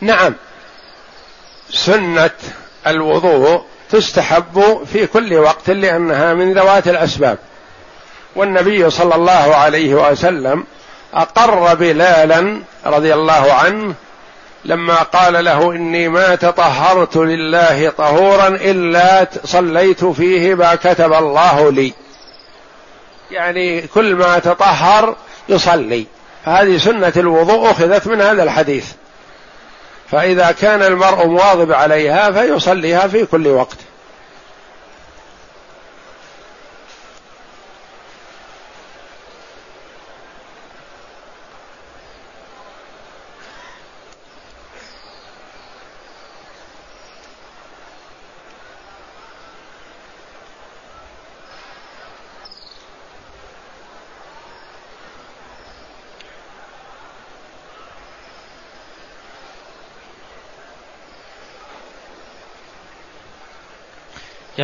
نعم. 0.00 0.34
سنة 1.70 2.30
الوضوء 2.86 3.64
تستحب 3.90 4.84
في 4.92 5.06
كل 5.06 5.34
وقت 5.34 5.70
لأنها 5.70 6.34
من 6.34 6.54
ذوات 6.54 6.88
الأسباب. 6.88 7.38
والنبي 8.36 8.90
صلى 8.90 9.14
الله 9.14 9.56
عليه 9.56 9.94
وسلم 9.94 10.64
أقر 11.14 11.74
بلالا 11.74 12.60
رضي 12.86 13.14
الله 13.14 13.52
عنه 13.52 13.94
لما 14.66 15.02
قال 15.02 15.44
له 15.44 15.72
إني 15.72 16.08
ما 16.08 16.34
تطهرت 16.34 17.16
لله 17.16 17.90
طهورا 17.90 18.48
إلا 18.48 19.28
صليت 19.44 20.04
فيه 20.04 20.54
ما 20.54 20.74
كتب 20.74 21.12
الله 21.12 21.70
لي. 21.70 21.92
يعني 23.30 23.80
كل 23.80 24.14
ما 24.14 24.38
تطهر 24.38 25.16
يصلي. 25.48 26.06
هذه 26.44 26.78
سنة 26.78 27.12
الوضوء 27.16 27.70
أخذت 27.70 28.06
من 28.06 28.20
هذا 28.20 28.42
الحديث. 28.42 28.86
فإذا 30.10 30.52
كان 30.52 30.82
المرء 30.82 31.26
مواظب 31.26 31.72
عليها 31.72 32.30
فيصليها 32.30 33.06
في 33.06 33.26
كل 33.26 33.48
وقت. 33.48 33.76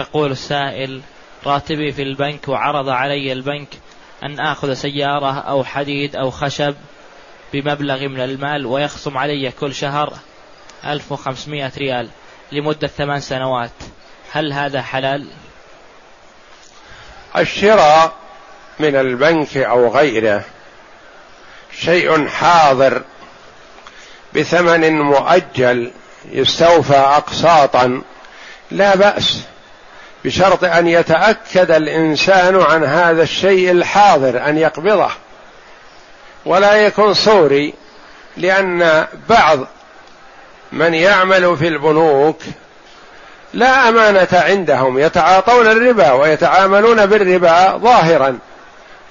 يقول 0.03 0.30
السائل 0.30 1.00
راتبي 1.46 1.92
في 1.92 2.03
البنك 2.03 2.48
وعرض 2.48 2.88
علي 2.88 3.32
البنك 3.32 3.68
أن 4.22 4.40
آخذ 4.40 4.74
سيارة 4.74 5.38
أو 5.38 5.64
حديد 5.64 6.16
أو 6.16 6.30
خشب 6.30 6.74
بمبلغ 7.53 8.09
من 8.09 8.20
المال 8.20 8.66
ويخصم 8.66 9.18
علي 9.18 9.50
كل 9.50 9.74
شهر 9.74 10.12
1500 10.86 11.72
ريال 11.78 12.09
لمدة 12.53 12.88
ثمان 12.88 13.20
سنوات 13.20 13.70
هل 14.32 14.53
هذا 14.53 14.82
حلال؟ 14.82 15.26
الشراء 17.36 18.12
من 18.80 18.96
البنك 18.96 19.57
أو 19.57 19.88
غيره 19.88 20.44
شيء 21.80 22.28
حاضر 22.28 23.03
بثمن 24.34 25.00
مؤجل 25.00 25.90
يستوفى 26.30 26.96
أقساطا 26.96 28.03
لا 28.70 28.96
بأس 28.96 29.42
بشرط 30.24 30.64
أن 30.64 30.86
يتأكد 30.86 31.70
الإنسان 31.70 32.62
عن 32.62 32.84
هذا 32.84 33.22
الشيء 33.22 33.70
الحاضر 33.70 34.48
أن 34.48 34.58
يقبضه. 34.58 35.10
ولا 36.46 36.72
يكون 36.74 37.14
صوري 37.14 37.74
لأن 38.36 39.06
بعض 39.28 39.58
من 40.72 40.94
يعمل 40.94 41.56
في 41.56 41.68
البنوك 41.68 42.38
لا 43.54 43.88
أمانة 43.88 44.28
عندهم 44.32 44.98
يتعاطون 44.98 45.66
الربا 45.66 46.12
ويتعاملون 46.12 47.06
بالربا 47.06 47.76
ظاهرا. 47.76 48.38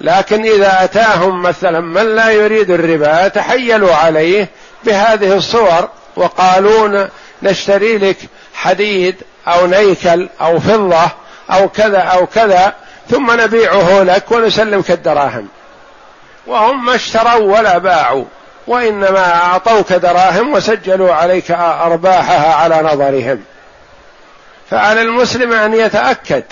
لكن 0.00 0.44
إذا 0.44 0.84
أتاهم 0.84 1.42
مثلا 1.42 1.80
من 1.80 2.14
لا 2.16 2.30
يريد 2.30 2.70
الربا 2.70 3.28
تحيلوا 3.28 3.94
عليه 3.94 4.48
بهذه 4.84 5.36
الصور 5.36 5.88
وقالوا 6.16 7.06
نشتري 7.42 7.98
لك 7.98 8.16
حديد 8.54 9.16
أو 9.48 9.66
نيكل 9.66 10.28
أو 10.40 10.60
فضة 10.60 11.10
أو 11.50 11.68
كذا 11.68 11.98
أو 11.98 12.26
كذا 12.26 12.74
ثم 13.10 13.40
نبيعه 13.40 14.02
لك 14.02 14.32
ونسلمك 14.32 14.90
الدراهم. 14.90 15.48
وهم 16.46 16.84
ما 16.84 16.94
اشتروا 16.94 17.58
ولا 17.58 17.78
باعوا 17.78 18.24
وإنما 18.66 19.34
أعطوك 19.34 19.92
دراهم 19.92 20.52
وسجلوا 20.52 21.14
عليك 21.14 21.50
أرباحها 21.50 22.54
على 22.54 22.82
نظرهم. 22.82 23.42
فعلى 24.70 25.02
المسلم 25.02 25.52
أن 25.52 25.74
يتأكد 25.74 26.44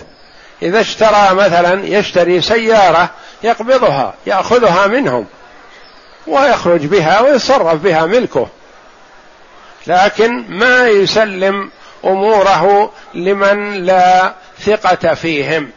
إذا 0.62 0.80
اشترى 0.80 1.28
مثلا 1.32 1.86
يشتري 1.86 2.40
سيارة 2.40 3.10
يقبضها 3.42 4.14
يأخذها 4.26 4.86
منهم 4.86 5.26
ويخرج 6.26 6.86
بها 6.86 7.20
ويتصرف 7.20 7.74
بها 7.74 8.06
ملكه. 8.06 8.48
لكن 9.86 10.44
ما 10.48 10.88
يسلم 10.88 11.70
أموره 12.04 12.92
لمن 13.14 13.74
لا 13.74 14.34
ثقة 14.66 15.14
فيهم. 15.14 15.70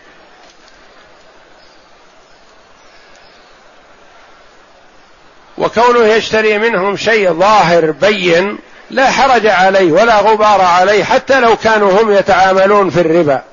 وكونه 5.57 6.05
يشتري 6.07 6.57
منهم 6.57 6.97
شيء 6.97 7.33
ظاهر 7.33 7.91
بين 7.91 8.57
لا 8.89 9.11
حرج 9.11 9.47
عليه 9.47 9.91
ولا 9.91 10.19
غبار 10.19 10.61
عليه 10.61 11.03
حتى 11.03 11.39
لو 11.39 11.55
كانوا 11.55 12.01
هم 12.01 12.11
يتعاملون 12.11 12.89
في 12.89 13.01
الربا. 13.01 13.43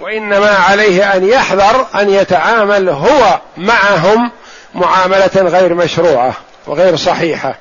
وإنما 0.00 0.50
عليه 0.50 1.14
أن 1.14 1.28
يحذر 1.28 1.86
أن 1.94 2.10
يتعامل 2.10 2.88
هو 2.88 3.40
معهم 3.56 4.30
معاملة 4.74 5.30
غير 5.36 5.74
مشروعة 5.74 6.34
وغير 6.66 6.96
صحيحة. 6.96 7.54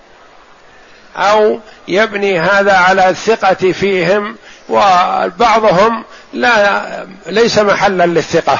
أو 1.17 1.59
يبني 1.87 2.39
هذا 2.39 2.73
على 2.73 3.09
الثقة 3.09 3.71
فيهم 3.71 4.35
وبعضهم 4.69 6.03
لا 6.33 7.05
ليس 7.25 7.59
محلا 7.59 8.05
للثقة. 8.05 8.59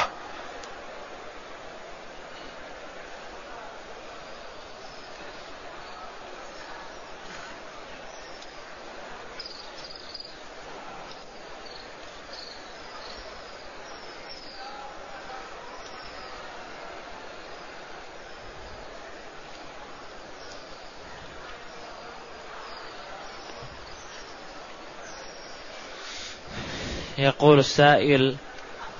يقول 27.18 27.58
السائل 27.58 28.36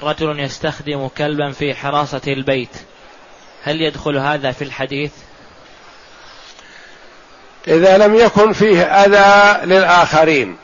رجل 0.03 0.41
يستخدم 0.41 1.09
كلبا 1.09 1.53
في 1.53 1.75
حراسة 1.75 2.21
البيت 2.27 2.77
هل 3.63 3.83
يدخل 3.83 4.17
هذا 4.17 4.53
في 4.53 4.65
الحديث؟ 4.65 5.11
إذا 7.69 7.99
لم 7.99 8.15
يكن 8.15 8.53
فيه 8.53 8.83
أذى 8.83 9.67
للآخرين 9.67 10.57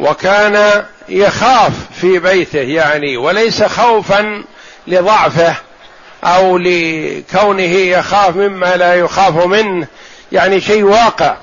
وكان 0.00 0.84
يخاف 1.08 1.72
في 1.92 2.18
بيته 2.18 2.58
يعني 2.58 3.16
وليس 3.16 3.62
خوفا 3.62 4.44
لضعفه 4.86 5.56
أو 6.24 6.58
لكونه 6.58 7.62
يخاف 7.62 8.36
مما 8.36 8.76
لا 8.76 8.94
يخاف 8.94 9.46
منه 9.46 9.86
يعني 10.32 10.60
شيء 10.60 10.82
واقع 10.82 11.36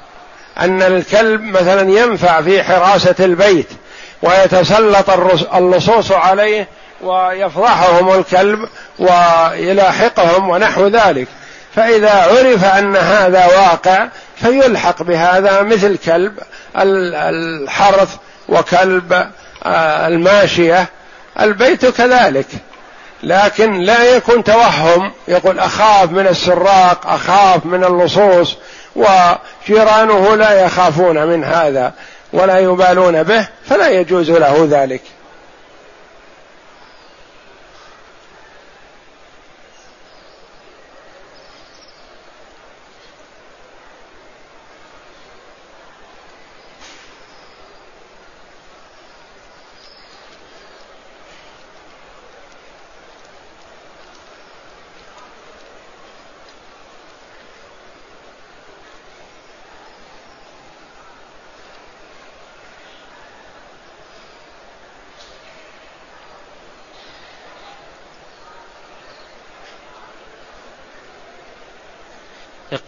أن 0.59 0.81
الكلب 0.81 1.41
مثلا 1.41 1.91
ينفع 1.91 2.41
في 2.41 2.63
حراسة 2.63 3.15
البيت 3.19 3.67
ويتسلط 4.21 5.09
اللصوص 5.55 6.11
عليه 6.11 6.67
ويفضحهم 7.01 8.19
الكلب 8.19 8.59
ويلاحقهم 8.99 10.49
ونحو 10.49 10.87
ذلك. 10.87 11.27
فإذا 11.75 12.11
عرف 12.11 12.65
أن 12.65 12.95
هذا 12.95 13.45
واقع 13.45 14.07
فيلحق 14.35 15.03
بهذا 15.03 15.61
مثل 15.61 15.97
كلب 15.97 16.39
الحرث 16.75 18.15
وكلب 18.49 19.13
آه، 19.63 20.07
الماشية. 20.07 20.85
البيت 21.39 21.85
كذلك. 21.85 22.47
لكن 23.23 23.79
لا 23.79 24.03
يكون 24.03 24.43
توهم 24.43 25.11
يقول 25.27 25.59
أخاف 25.59 26.11
من 26.11 26.27
السراق 26.27 27.07
أخاف 27.07 27.65
من 27.65 27.83
اللصوص 27.83 28.57
وجيرانه 28.95 30.35
لا 30.35 30.65
يخافون 30.65 31.27
من 31.27 31.43
هذا. 31.43 31.93
ولا 32.33 32.59
يبالون 32.59 33.23
به 33.23 33.47
فلا 33.65 33.89
يجوز 33.89 34.31
له 34.31 34.67
ذلك. 34.71 35.01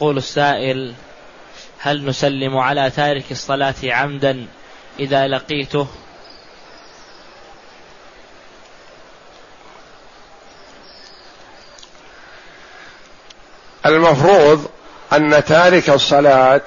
يقول 0.04 0.18
السائل 0.18 0.94
هل 1.80 2.06
نسلم 2.06 2.58
على 2.58 2.90
تارك 2.90 3.32
الصلاة 3.32 3.76
عمدا 3.84 4.46
إذا 5.00 5.28
لقيته؟ 5.28 5.88
المفروض 13.86 14.68
أن 15.14 15.44
تارك 15.46 15.90
الصلاة 15.90 16.62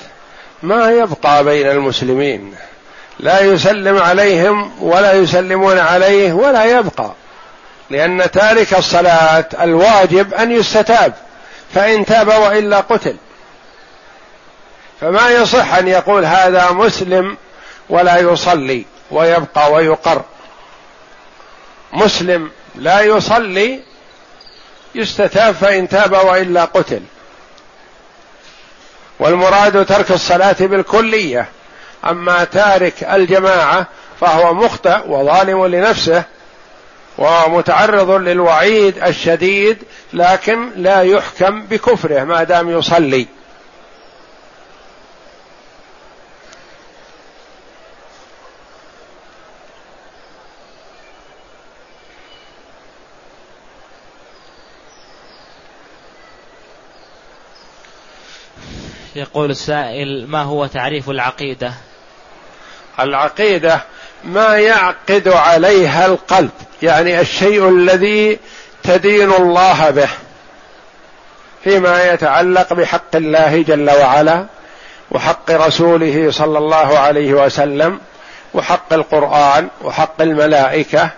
ما 0.62 0.90
يبقى 0.90 1.44
بين 1.44 1.70
المسلمين. 1.70 2.54
لا 3.20 3.40
يسلم 3.40 3.98
عليهم 3.98 4.82
ولا 4.82 5.12
يسلمون 5.12 5.78
عليه 5.78 6.32
ولا 6.32 6.64
يبقى 6.64 7.12
لأن 7.90 8.30
تارك 8.30 8.74
الصلاة 8.74 9.48
الواجب 9.60 10.34
أن 10.34 10.52
يستتاب 10.52 11.14
فإن 11.74 12.04
تاب 12.04 12.28
وإلا 12.28 12.80
قتل. 12.80 13.16
فما 15.00 15.30
يصح 15.30 15.74
أن 15.74 15.88
يقول 15.88 16.24
هذا 16.24 16.70
مسلم 16.70 17.36
ولا 17.88 18.18
يصلي 18.18 18.84
ويبقى 19.10 19.72
ويقر. 19.72 20.22
مسلم 21.92 22.50
لا 22.74 23.00
يصلي 23.00 23.80
يستتاب 24.94 25.54
فإن 25.54 25.88
تاب 25.88 26.12
وإلا 26.12 26.64
قتل. 26.64 27.02
والمراد 29.18 29.86
ترك 29.86 30.10
الصلاة 30.10 30.56
بالكلية. 30.60 31.48
أما 32.04 32.44
تارك 32.44 33.04
الجماعة 33.04 33.86
فهو 34.20 34.54
مخطئ 34.54 34.98
وظالم 35.06 35.66
لنفسه 35.66 36.22
ومتعرض 37.18 38.10
للوعيد 38.10 39.04
الشديد 39.04 39.78
لكن 40.12 40.70
لا 40.76 41.02
يحكم 41.02 41.62
بكفره 41.62 42.24
ما 42.24 42.42
دام 42.42 42.70
يصلي. 42.70 43.26
يقول 59.36 59.50
السائل 59.50 60.26
ما 60.28 60.42
هو 60.42 60.66
تعريف 60.66 61.10
العقيدة؟ 61.10 61.72
العقيدة 63.00 63.80
ما 64.24 64.58
يعقد 64.58 65.28
عليها 65.28 66.06
القلب 66.06 66.50
يعني 66.82 67.20
الشيء 67.20 67.68
الذي 67.68 68.38
تدين 68.82 69.32
الله 69.32 69.90
به 69.90 70.08
فيما 71.64 72.12
يتعلق 72.12 72.72
بحق 72.72 73.16
الله 73.16 73.62
جل 73.62 73.90
وعلا 73.90 74.46
وحق 75.10 75.50
رسوله 75.50 76.30
صلى 76.30 76.58
الله 76.58 76.98
عليه 76.98 77.32
وسلم 77.32 78.00
وحق 78.54 78.92
القرآن 78.92 79.68
وحق 79.82 80.22
الملائكة. 80.22 81.10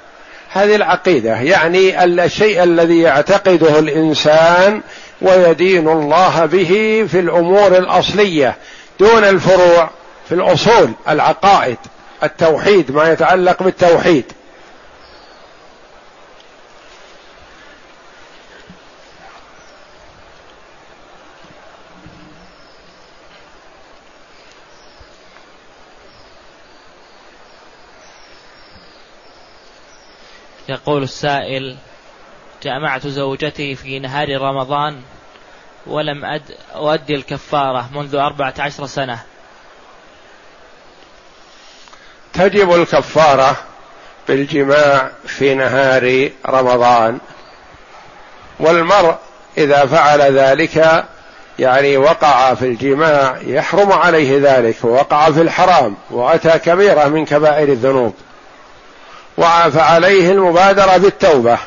هذه 0.52 0.76
العقيدة 0.76 1.36
يعني 1.40 2.04
الشيء 2.04 2.62
الذي 2.62 3.00
يعتقده 3.00 3.78
الإنسان 3.78 4.82
ويدين 5.22 5.88
الله 5.88 6.46
به 6.46 7.04
في 7.10 7.20
الأمور 7.20 7.78
الأصلية 7.78 8.56
دون 9.00 9.24
الفروع 9.24 9.90
في 10.28 10.34
الأصول 10.34 10.92
العقائد 11.08 11.78
التوحيد 12.22 12.92
ما 12.92 13.12
يتعلق 13.12 13.62
بالتوحيد. 13.62 14.32
يقول 30.68 31.02
السائل 31.02 31.76
جامعت 32.62 33.06
زوجتي 33.06 33.74
في 33.74 33.98
نهار 33.98 34.40
رمضان 34.40 35.02
ولم 35.86 36.24
أد 36.24 36.42
أؤدي 36.74 37.14
الكفارة 37.14 37.88
منذ 37.94 38.14
أربعة 38.14 38.54
عشر 38.58 38.86
سنة. 38.86 39.18
تجب 42.32 42.74
الكفارة 42.74 43.56
بالجماع 44.28 45.10
في 45.26 45.54
نهار 45.54 46.30
رمضان. 46.46 47.18
والمرء 48.60 49.14
إذا 49.58 49.86
فعل 49.86 50.20
ذلك 50.20 51.04
يعني 51.58 51.96
وقع 51.96 52.54
في 52.54 52.66
الجماع 52.66 53.38
يحرم 53.42 53.92
عليه 53.92 54.38
ذلك 54.42 54.76
ووقع 54.84 55.30
في 55.30 55.42
الحرام 55.42 55.96
وأتى 56.10 56.58
كبيرة 56.58 57.04
من 57.08 57.24
كبائر 57.24 57.68
الذنوب 57.68 58.14
فعليه 59.70 60.32
المبادرة 60.32 60.96
بالتوبة. 60.96 61.58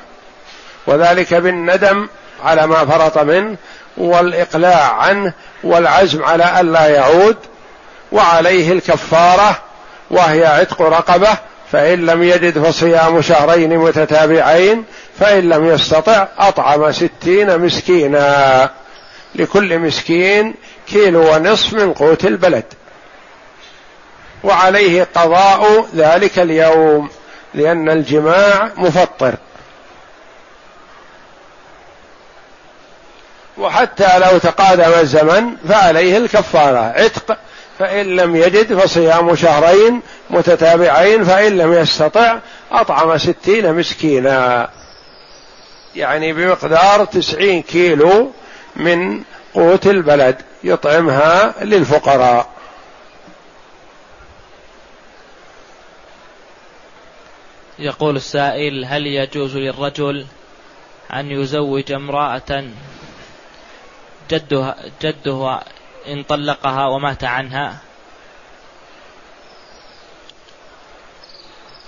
وذلك 0.91 1.33
بالندم 1.33 2.07
على 2.43 2.67
ما 2.67 2.85
فرط 2.85 3.17
منه 3.17 3.57
والإقلاع 3.97 4.93
عنه 4.93 5.33
والعزم 5.63 6.23
على 6.23 6.61
ألا 6.61 6.87
يعود 6.87 7.37
وعليه 8.11 8.71
الكفارة 8.71 9.59
وهي 10.11 10.45
عتق 10.45 10.81
رقبة 10.81 11.37
فإن 11.71 12.05
لم 12.05 12.23
يجد 12.23 12.59
فصيام 12.59 13.21
شهرين 13.21 13.77
متتابعين 13.77 14.83
فإن 15.19 15.49
لم 15.49 15.65
يستطع 15.65 16.27
أطعم 16.37 16.91
ستين 16.91 17.59
مسكينا. 17.59 18.69
لكل 19.35 19.79
مسكين 19.79 20.53
كيلو 20.87 21.33
ونصف 21.33 21.73
من 21.73 21.93
قوت 21.93 22.25
البلد. 22.25 22.63
وعليه 24.43 25.07
قضاء 25.15 25.85
ذلك 25.95 26.39
اليوم 26.39 27.09
لأن 27.53 27.89
الجماع 27.89 28.69
مفطر. 28.77 29.35
وحتى 33.61 34.19
لو 34.19 34.37
تقادم 34.37 34.99
الزمن 34.99 35.55
فعليه 35.69 36.17
الكفارة. 36.17 36.79
عتق 36.79 37.37
فإن 37.79 38.15
لم 38.15 38.35
يجد 38.35 38.79
فصيام 38.79 39.35
شهرين 39.35 40.01
متتابعين 40.29 41.23
فإن 41.23 41.57
لم 41.57 41.73
يستطع 41.73 42.39
أطعم 42.71 43.17
ستين 43.17 43.73
مسكينا. 43.73 44.69
يعني 45.95 46.33
بمقدار 46.33 47.05
تسعين 47.05 47.61
كيلو 47.61 48.31
من 48.75 49.23
قوت 49.53 49.87
البلد 49.87 50.35
يطعمها 50.63 51.53
للفقراء. 51.61 52.49
يقول 57.79 58.15
السائل 58.15 58.85
هل 58.85 59.07
يجوز 59.07 59.57
للرجل 59.57 60.25
أن 61.13 61.31
يزوج 61.31 61.91
امرأة 61.91 62.63
جدها 64.31 64.75
جده 65.01 65.59
إن 66.07 66.23
طلقها 66.23 66.87
ومات 66.87 67.23
عنها. 67.23 67.77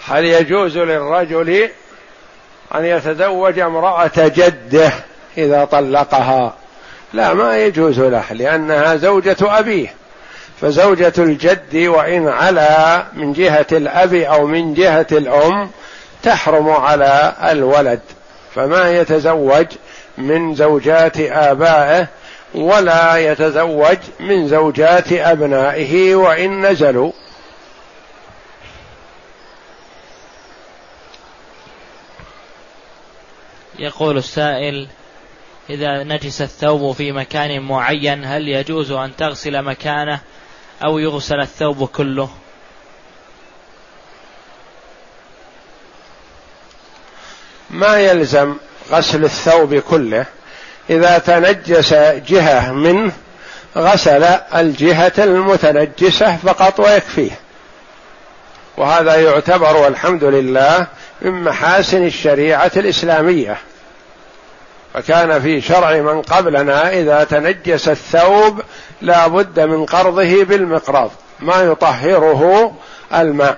هل 0.05 0.25
يجوز 0.25 0.77
للرجل 0.77 1.69
أن 2.75 2.85
يتزوج 2.85 3.59
امرأة 3.59 4.11
جده 4.15 4.91
إذا 5.37 5.65
طلقها؟ 5.65 6.53
لا 7.13 7.33
ما 7.33 7.57
يجوز 7.57 7.99
له 7.99 8.33
لأنها 8.33 8.95
زوجة 8.95 9.37
أبيه. 9.41 9.93
فزوجة 10.61 11.13
الجد 11.17 11.75
وإن 11.75 12.27
علا 12.27 13.05
من 13.13 13.33
جهة 13.33 13.67
الأب 13.71 14.13
أو 14.13 14.47
من 14.47 14.73
جهة 14.73 15.07
الأم 15.11 15.69
تحرم 16.23 16.69
على 16.69 17.35
الولد. 17.43 18.01
فما 18.55 18.91
يتزوج 18.91 19.65
من 20.17 20.55
زوجات 20.55 21.17
آبائه 21.19 22.07
ولا 22.53 23.17
يتزوج 23.17 23.97
من 24.19 24.47
زوجات 24.47 25.13
أبنائه 25.13 26.15
وإن 26.15 26.65
نزلوا. 26.65 27.11
يقول 33.79 34.17
السائل 34.17 34.87
إذا 35.69 36.03
نجس 36.03 36.41
الثوب 36.41 36.95
في 36.95 37.11
مكان 37.11 37.61
معين 37.61 38.25
هل 38.25 38.47
يجوز 38.47 38.91
أن 38.91 39.15
تغسل 39.15 39.61
مكانه 39.61 40.19
أو 40.85 40.99
يغسل 40.99 41.39
الثوب 41.39 41.87
كله؟ 41.87 42.29
ما 47.69 47.99
يلزم 47.99 48.55
غسل 48.91 49.23
الثوب 49.23 49.75
كله. 49.75 50.25
إذا 50.89 51.17
تنجس 51.17 51.93
جهة 52.27 52.71
منه 52.71 53.11
غسل 53.77 54.23
الجهة 54.55 55.13
المتنجسة 55.17 56.37
فقط 56.37 56.79
ويكفيه. 56.79 57.31
وهذا 58.77 59.15
يعتبر 59.15 59.77
والحمد 59.77 60.23
لله 60.23 60.87
من 61.21 61.43
محاسن 61.43 62.05
الشريعة 62.05 62.71
الإسلامية. 62.77 63.57
فكان 64.93 65.41
في 65.41 65.61
شرع 65.61 65.91
من 65.91 66.21
قبلنا 66.21 66.93
إذا 66.93 67.23
تنجس 67.23 67.89
الثوب 67.89 68.61
لا 69.01 69.27
بد 69.27 69.59
من 69.59 69.85
قرضه 69.85 70.43
بالمقراض 70.43 71.11
ما 71.39 71.61
يطهره 71.61 72.73
الماء. 73.13 73.57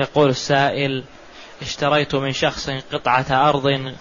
يقول 0.00 0.30
السائل 0.30 1.04
اشتريت 1.62 2.14
من 2.14 2.32
شخص 2.32 2.70
قطعة 2.92 3.48
أرض 3.48 3.92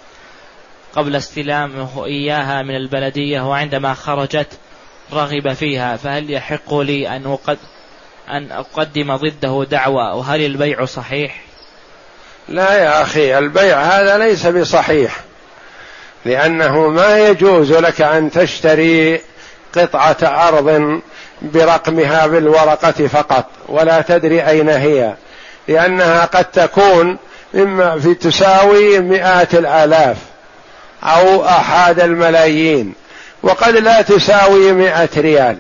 قبل 0.95 1.16
استلامه 1.16 2.06
إياها 2.06 2.62
من 2.62 2.76
البلدية 2.76 3.41
وعندما 3.41 3.93
خرجت 3.93 4.47
رغب 5.14 5.54
فيها 5.54 5.97
فهل 5.97 6.32
يحق 6.32 6.74
لي 6.74 7.16
أن 7.16 7.38
أن 8.30 8.52
أقدم 8.52 9.16
ضده 9.16 9.66
دعوى 9.70 10.18
وهل 10.18 10.45
البيع 10.45 10.86
صحيح؟ 10.86 11.41
لا 12.47 12.74
يا 12.74 13.02
أخي 13.02 13.38
البيع 13.38 13.82
هذا 13.82 14.18
ليس 14.18 14.47
بصحيح 14.47 15.20
لأنه 16.26 16.88
ما 16.88 17.18
يجوز 17.28 17.72
لك 17.72 18.02
أن 18.02 18.32
تشتري 18.32 19.22
قطعة 19.76 20.18
أرض 20.24 21.02
برقمها 21.41 22.28
بالورقة 22.28 23.08
فقط 23.08 23.45
ولا 23.68 24.02
تدري 24.02 24.47
أين 24.47 24.70
هي 24.70 25.14
لأنها 25.70 26.26
قد 26.26 26.45
تكون 26.45 27.17
مما 27.53 27.99
في 27.99 28.13
تساوي 28.13 28.99
مئات 28.99 29.55
الآلاف 29.55 30.17
أو 31.03 31.45
أحد 31.45 31.99
الملايين 31.99 32.93
وقد 33.43 33.76
لا 33.76 34.01
تساوي 34.01 34.72
مئة 34.72 35.09
ريال. 35.17 35.57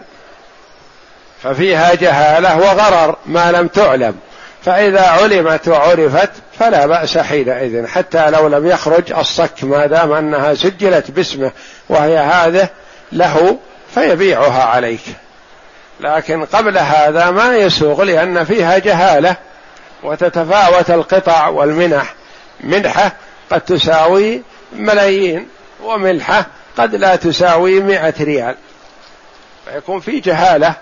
ففيها 1.43 1.93
جهالة 1.93 2.57
وغرر 2.57 3.15
ما 3.25 3.51
لم 3.51 3.67
تعلم. 3.67 4.15
فإذا 4.65 5.01
علمت 5.01 5.67
وعرفت 5.67 6.29
فلا 6.59 6.85
بأس 6.85 7.17
حينئذ 7.17 7.87
حتى 7.87 8.29
لو 8.29 8.47
لم 8.47 8.67
يخرج 8.67 9.13
الصك 9.13 9.63
ما 9.63 9.85
دام 9.85 10.11
أنها 10.11 10.53
سجلت 10.53 11.11
باسمه 11.11 11.51
وهي 11.89 12.17
هذه 12.17 12.69
له 13.11 13.57
فيبيعها 13.95 14.63
عليك. 14.63 15.01
لكن 15.99 16.45
قبل 16.45 16.77
هذا 16.77 17.31
ما 17.31 17.57
يسوغ 17.57 18.03
لأن 18.03 18.43
فيها 18.43 18.77
جهالة. 18.77 19.48
وتتفاوت 20.03 20.91
القطع 20.91 21.47
والمنح. 21.47 22.13
منحة 22.59 23.11
قد 23.51 23.61
تساوي 23.61 24.41
ملايين 24.75 25.47
وملحة 25.83 26.45
قد 26.77 26.95
لا 26.95 27.15
تساوي 27.15 27.79
مئة 27.79 28.23
ريال. 28.23 28.55
فيكون 29.65 29.99
في 29.99 30.19
جهالة 30.19 30.75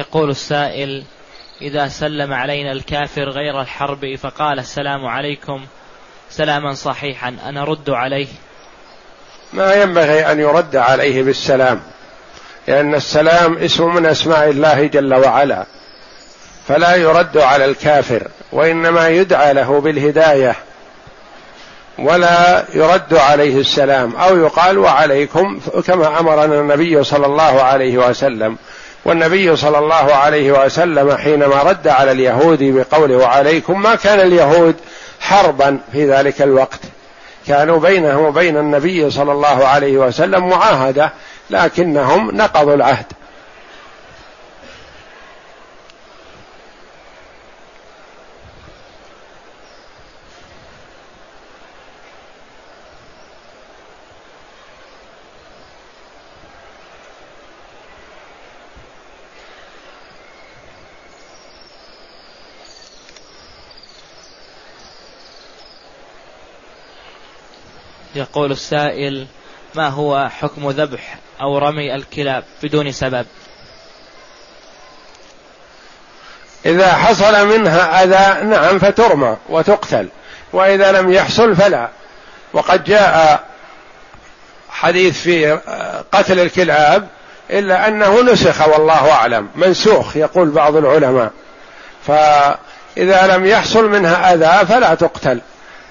يقول 0.00 0.30
السائل 0.30 1.02
إذا 1.62 1.88
سلم 1.88 2.32
علينا 2.32 2.72
الكافر 2.72 3.28
غير 3.28 3.60
الحرب 3.60 4.14
فقال 4.22 4.58
السلام 4.58 5.06
عليكم 5.06 5.64
سلاما 6.30 6.74
صحيحا 6.74 7.36
أنا 7.46 7.64
رد 7.64 7.90
عليه. 7.90 8.26
ما 9.52 9.74
ينبغي 9.74 10.32
أن 10.32 10.40
يرد 10.40 10.76
عليه 10.76 11.22
بالسلام 11.22 11.80
لأن 12.68 12.94
السلام 12.94 13.58
اسم 13.58 13.94
من 13.94 14.06
أسماء 14.06 14.50
الله 14.50 14.86
جل 14.86 15.14
وعلا 15.14 15.66
فلا 16.68 16.96
يرد 16.96 17.38
على 17.38 17.64
الكافر 17.64 18.28
وإنما 18.52 19.08
يدعى 19.08 19.54
له 19.54 19.80
بالهداية 19.80 20.56
ولا 21.98 22.64
يرد 22.74 23.14
عليه 23.14 23.60
السلام 23.60 24.16
أو 24.16 24.36
يقال 24.36 24.78
وعليكم 24.78 25.60
كما 25.86 26.20
أمرنا 26.20 26.60
النبي 26.60 27.04
صلى 27.04 27.26
الله 27.26 27.62
عليه 27.62 27.98
وسلم. 27.98 28.56
والنبي 29.04 29.56
صلى 29.56 29.78
الله 29.78 29.94
عليه 29.94 30.64
وسلم 30.64 31.16
حينما 31.16 31.62
رد 31.62 31.88
على 31.88 32.12
اليهود 32.12 32.58
بقوله 32.62 33.16
وعليكم 33.16 33.82
ما 33.82 33.94
كان 33.94 34.20
اليهود 34.20 34.74
حربا 35.20 35.78
في 35.92 36.10
ذلك 36.10 36.42
الوقت. 36.42 36.80
كانوا 37.46 37.78
بينهم 37.78 38.24
وبين 38.24 38.56
النبي 38.56 39.10
صلى 39.10 39.32
الله 39.32 39.66
عليه 39.66 39.98
وسلم 39.98 40.48
معاهدة 40.48 41.12
لكنهم 41.50 42.36
نقضوا 42.36 42.74
العهد. 42.74 43.06
يقول 68.30 68.52
السائل 68.52 69.26
ما 69.74 69.88
هو 69.88 70.28
حكم 70.40 70.70
ذبح 70.70 71.18
أو 71.40 71.58
رمي 71.58 71.94
الكلاب 71.94 72.44
بدون 72.62 72.92
سبب؟ 72.92 73.26
إذا 76.66 76.92
حصل 76.92 77.46
منها 77.46 78.04
أذى 78.04 78.46
نعم 78.46 78.78
فترمى 78.78 79.36
وتقتل 79.48 80.08
وإذا 80.52 80.92
لم 80.92 81.12
يحصل 81.12 81.56
فلا. 81.56 81.88
وقد 82.52 82.84
جاء 82.84 83.44
حديث 84.70 85.20
في 85.20 85.60
قتل 86.12 86.40
الكلاب 86.40 87.08
إلا 87.50 87.88
أنه 87.88 88.22
نسخ 88.22 88.68
والله 88.68 89.12
أعلم 89.12 89.48
منسوخ 89.54 90.16
يقول 90.16 90.50
بعض 90.50 90.76
العلماء. 90.76 91.30
فإذا 92.06 93.36
لم 93.36 93.46
يحصل 93.46 93.88
منها 93.88 94.34
أذى 94.34 94.66
فلا 94.66 94.94
تقتل. 94.94 95.40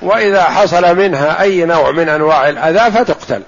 وإذا 0.01 0.43
حصل 0.43 0.95
منها 0.95 1.41
أي 1.41 1.65
نوع 1.65 1.91
من 1.91 2.09
أنواع 2.09 2.49
الأذى 2.49 2.91
فتقتل. 2.91 3.41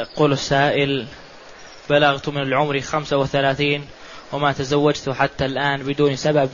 يقول 0.00 0.32
السائل 0.32 1.06
بلغت 1.90 2.28
من 2.28 2.42
العمر 2.42 2.80
خمسة 2.80 3.16
وثلاثين 3.16 3.86
وما 4.32 4.52
تزوجت 4.52 5.10
حتى 5.10 5.44
الآن 5.44 5.82
بدون 5.82 6.16
سبب 6.16 6.50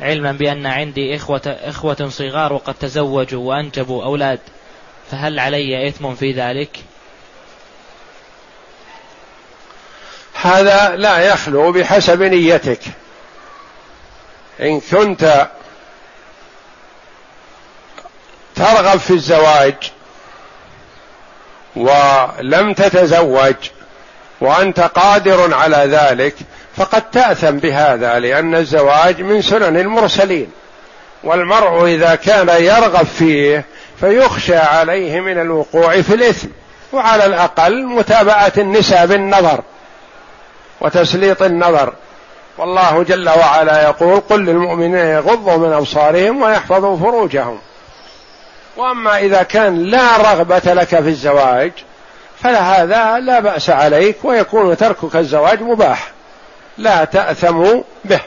علما 0.00 0.32
بأن 0.32 0.66
عندي 0.66 1.16
إخوة, 1.16 1.42
إخوة 1.46 2.08
صغار 2.08 2.52
وقد 2.52 2.74
تزوجوا 2.74 3.48
وأنجبوا 3.48 4.04
أولاد 4.04 4.38
فهل 5.10 5.38
علي 5.38 5.88
إثم 5.88 6.14
في 6.14 6.32
ذلك؟ 6.32 6.76
هذا 10.34 10.96
لا 10.96 11.18
يخلو 11.18 11.72
بحسب 11.72 12.22
نيتك. 12.22 12.80
إن 14.60 14.80
كنت 14.80 15.50
ترغب 18.54 18.98
في 18.98 19.10
الزواج 19.10 19.92
ولم 21.76 22.72
تتزوج 22.72 23.54
وأنت 24.40 24.80
قادر 24.80 25.54
على 25.54 25.76
ذلك 25.76 26.34
فقد 26.76 27.10
تأثم 27.10 27.50
بهذا 27.50 28.18
لأن 28.18 28.54
الزواج 28.54 29.22
من 29.22 29.42
سنن 29.42 29.76
المرسلين. 29.76 30.50
والمرء 31.24 31.84
إذا 31.86 32.14
كان 32.14 32.48
يرغب 32.48 33.06
فيه 33.06 33.64
فيخشى 34.00 34.56
عليه 34.56 35.20
من 35.20 35.40
الوقوع 35.40 36.00
في 36.00 36.14
الإثم 36.14 36.48
وعلى 36.92 37.26
الأقل 37.26 37.86
متابعة 37.86 38.52
النساء 38.58 39.06
بالنظر 39.06 39.60
وتسليط 40.80 41.42
النظر. 41.42 41.92
والله 42.58 43.02
جل 43.02 43.28
وعلا 43.28 43.82
يقول 43.82 44.20
قل 44.20 44.44
للمؤمنين 44.44 44.94
يغضوا 44.94 45.56
من 45.56 45.72
أبصارهم 45.72 46.42
ويحفظوا 46.42 46.96
فروجهم. 46.96 47.58
وأما 48.80 49.18
إذا 49.18 49.42
كان 49.42 49.82
لا 49.82 50.16
رغبة 50.16 50.74
لك 50.74 50.88
في 50.88 51.08
الزواج 51.08 51.72
فهذا 52.42 53.18
لا 53.18 53.40
بأس 53.40 53.70
عليك 53.70 54.16
ويكون 54.24 54.76
تركك 54.76 55.16
الزواج 55.16 55.62
مباح. 55.62 56.10
لا 56.78 57.04
تأثموا 57.04 57.82
به. 58.04 58.20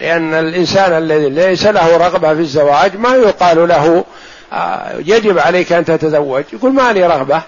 لأن 0.00 0.34
الإنسان 0.34 0.92
الذي 0.92 1.28
ليس 1.28 1.66
له 1.66 1.96
رغبة 1.96 2.34
في 2.34 2.40
الزواج 2.40 2.96
ما 2.96 3.14
يقال 3.14 3.68
له 3.68 4.04
آه، 4.52 4.92
يجب 4.98 5.38
عليك 5.38 5.72
أن 5.72 5.84
تتزوج. 5.84 6.44
يقول 6.52 6.72
ما 6.72 6.92
لي 6.92 7.06
رغبة؟ 7.06 7.42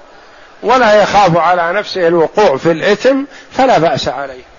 ولا 0.63 1.03
يخاف 1.03 1.37
على 1.37 1.73
نفسه 1.73 2.09
الوقوع 2.09 2.57
في 2.57 2.71
الإثم 2.73 3.17
فلا 3.53 3.79
بأس 3.79 4.09
عليه. 4.09 4.54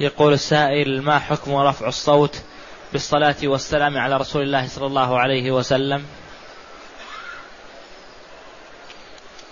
يقول 0.00 0.32
السائل 0.32 1.02
ما 1.02 1.18
حكم 1.18 1.54
رفع 1.54 1.88
الصوت 1.88 2.36
بالصلاة 2.92 3.36
والسلام 3.42 3.98
على 3.98 4.16
رسول 4.16 4.42
الله 4.42 4.68
صلى 4.68 4.86
الله 4.86 5.18
عليه 5.18 5.50
وسلم؟ 5.50 6.04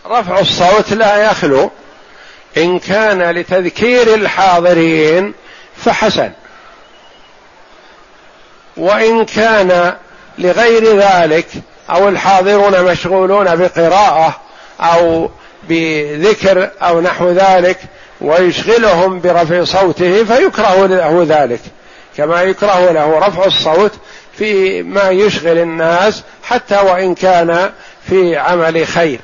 رفع 0.06 0.38
الصوت 0.38 0.92
لا 0.92 1.30
يخلو. 1.30 1.70
إن 2.56 2.78
كان 2.78 3.30
لتذكير 3.30 4.14
الحاضرين 4.14 5.34
فحسن. 5.76 6.32
وإن 8.76 9.24
كان 9.24 9.96
لغير 10.38 10.98
ذلك 10.98 11.46
أو 11.90 12.08
الحاضرون 12.08 12.84
مشغولون 12.84 13.56
بقراءة 13.56 14.40
أو 14.80 15.30
بذكر 15.68 16.70
أو 16.82 17.00
نحو 17.00 17.30
ذلك 17.30 17.78
ويشغلهم 18.20 19.20
برفع 19.20 19.64
صوته 19.64 20.24
فيكره 20.24 20.86
له 20.86 21.26
ذلك. 21.28 21.60
كما 22.16 22.42
يكره 22.42 22.90
له 22.90 23.18
رفع 23.18 23.44
الصوت 23.44 23.92
في 24.38 24.82
ما 24.82 25.10
يشغل 25.10 25.58
الناس 25.58 26.22
حتى 26.42 26.76
وإن 26.76 27.14
كان 27.14 27.70
في 28.08 28.36
عمل 28.36 28.86
خير. 28.86 29.20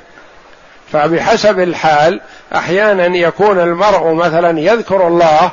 فبحسب 0.91 1.59
الحال 1.59 2.21
أحيانا 2.55 3.17
يكون 3.17 3.59
المرء 3.59 4.13
مثلا 4.13 4.59
يذكر 4.59 5.07
الله 5.07 5.51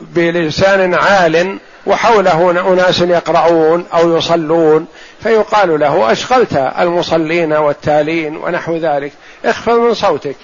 بلسان 0.00 0.94
عال 0.94 1.58
وحوله 1.86 2.50
أناس 2.50 3.00
يقرؤون 3.00 3.86
أو 3.94 4.16
يصلون 4.16 4.86
فيقال 5.22 5.80
له 5.80 6.12
أشغلت 6.12 6.72
المصلين 6.78 7.52
والتالين 7.52 8.36
ونحو 8.36 8.76
ذلك. 8.76 9.12
اخفض 9.44 9.72
من 9.72 9.94
صوتك. 9.94 10.36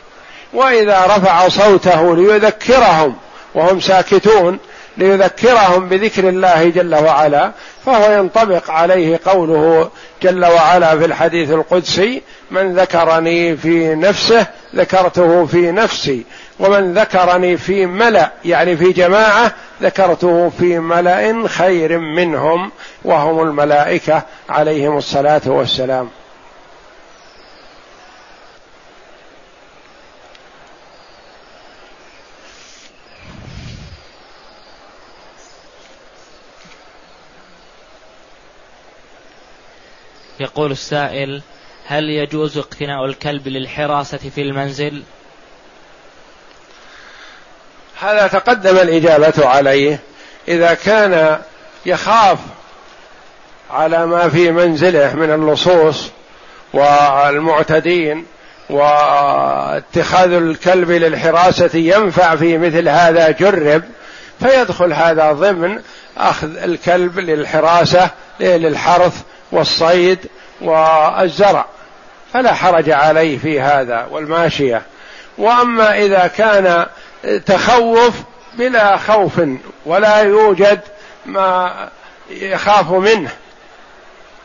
وإذا 0.56 1.04
رفع 1.06 1.48
صوته 1.48 2.16
ليذكرهم 2.16 3.14
وهم 3.54 3.80
ساكتون 3.80 4.58
ليذكرهم 4.96 5.88
بذكر 5.88 6.28
الله 6.28 6.68
جل 6.68 6.94
وعلا 6.94 7.52
فهو 7.86 8.12
ينطبق 8.12 8.70
عليه 8.70 9.20
قوله 9.24 9.90
جل 10.22 10.44
وعلا 10.44 10.98
في 10.98 11.04
الحديث 11.04 11.50
القدسي 11.50 12.22
من 12.50 12.74
ذكرني 12.74 13.56
في 13.56 13.94
نفسه 13.94 14.46
ذكرته 14.74 15.46
في 15.46 15.72
نفسي 15.72 16.24
ومن 16.60 16.94
ذكرني 16.94 17.56
في 17.56 17.86
ملأ 17.86 18.30
يعني 18.44 18.76
في 18.76 18.92
جماعة 18.92 19.52
ذكرته 19.82 20.52
في 20.58 20.78
ملأ 20.78 21.48
خير 21.48 21.98
منهم 21.98 22.70
وهم 23.04 23.42
الملائكة 23.42 24.22
عليهم 24.48 24.96
الصلاة 24.96 25.42
والسلام. 25.46 26.08
يقول 40.40 40.70
السائل 40.70 41.42
هل 41.86 42.10
يجوز 42.10 42.58
اقتناء 42.58 43.04
الكلب 43.04 43.48
للحراسة 43.48 44.18
في 44.34 44.42
المنزل؟ 44.42 45.02
هذا 48.00 48.26
تقدم 48.26 48.76
الإجابة 48.76 49.46
عليه 49.46 50.00
إذا 50.48 50.74
كان 50.74 51.40
يخاف 51.86 52.38
على 53.70 54.06
ما 54.06 54.28
في 54.28 54.50
منزله 54.50 55.14
من 55.14 55.30
اللصوص 55.30 56.10
والمعتدين 56.72 58.26
واتخاذ 58.70 60.32
الكلب 60.32 60.90
للحراسة 60.90 61.70
ينفع 61.74 62.36
في 62.36 62.58
مثل 62.58 62.88
هذا 62.88 63.30
جرب 63.30 63.82
فيدخل 64.40 64.92
هذا 64.92 65.32
ضمن 65.32 65.80
أخذ 66.18 66.56
الكلب 66.56 67.18
للحراسة 67.18 68.10
للحرث 68.40 69.22
والصيد 69.56 70.18
والزرع 70.60 71.66
فلا 72.32 72.54
حرج 72.54 72.90
عليه 72.90 73.38
في 73.38 73.60
هذا 73.60 74.06
والماشية. 74.10 74.82
وأما 75.38 75.98
إذا 75.98 76.26
كان 76.26 76.86
تخوف 77.46 78.14
بلا 78.54 78.96
خوف 78.96 79.40
ولا 79.86 80.18
يوجد 80.18 80.80
ما 81.26 81.88
يخاف 82.30 82.90
منه 82.90 83.30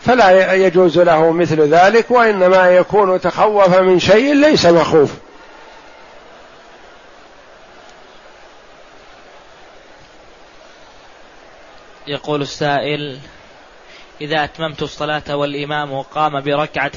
فلا 0.06 0.54
يجوز 0.54 1.00
له 1.00 1.32
مثل 1.32 1.62
ذلك 1.62 2.12
وإنما 2.12 2.70
يكون 2.70 3.22
تخوف 3.22 3.78
من 3.78 4.00
شيء 4.00 4.34
ليس 4.34 4.66
مخوف. 4.66 5.12
يقول 12.08 12.42
السائل 12.42 13.20
إذا 14.22 14.44
أتممت 14.44 14.82
الصلاة 14.82 15.36
والإمام 15.36 16.02
قام 16.02 16.42
بركعة 16.42 16.92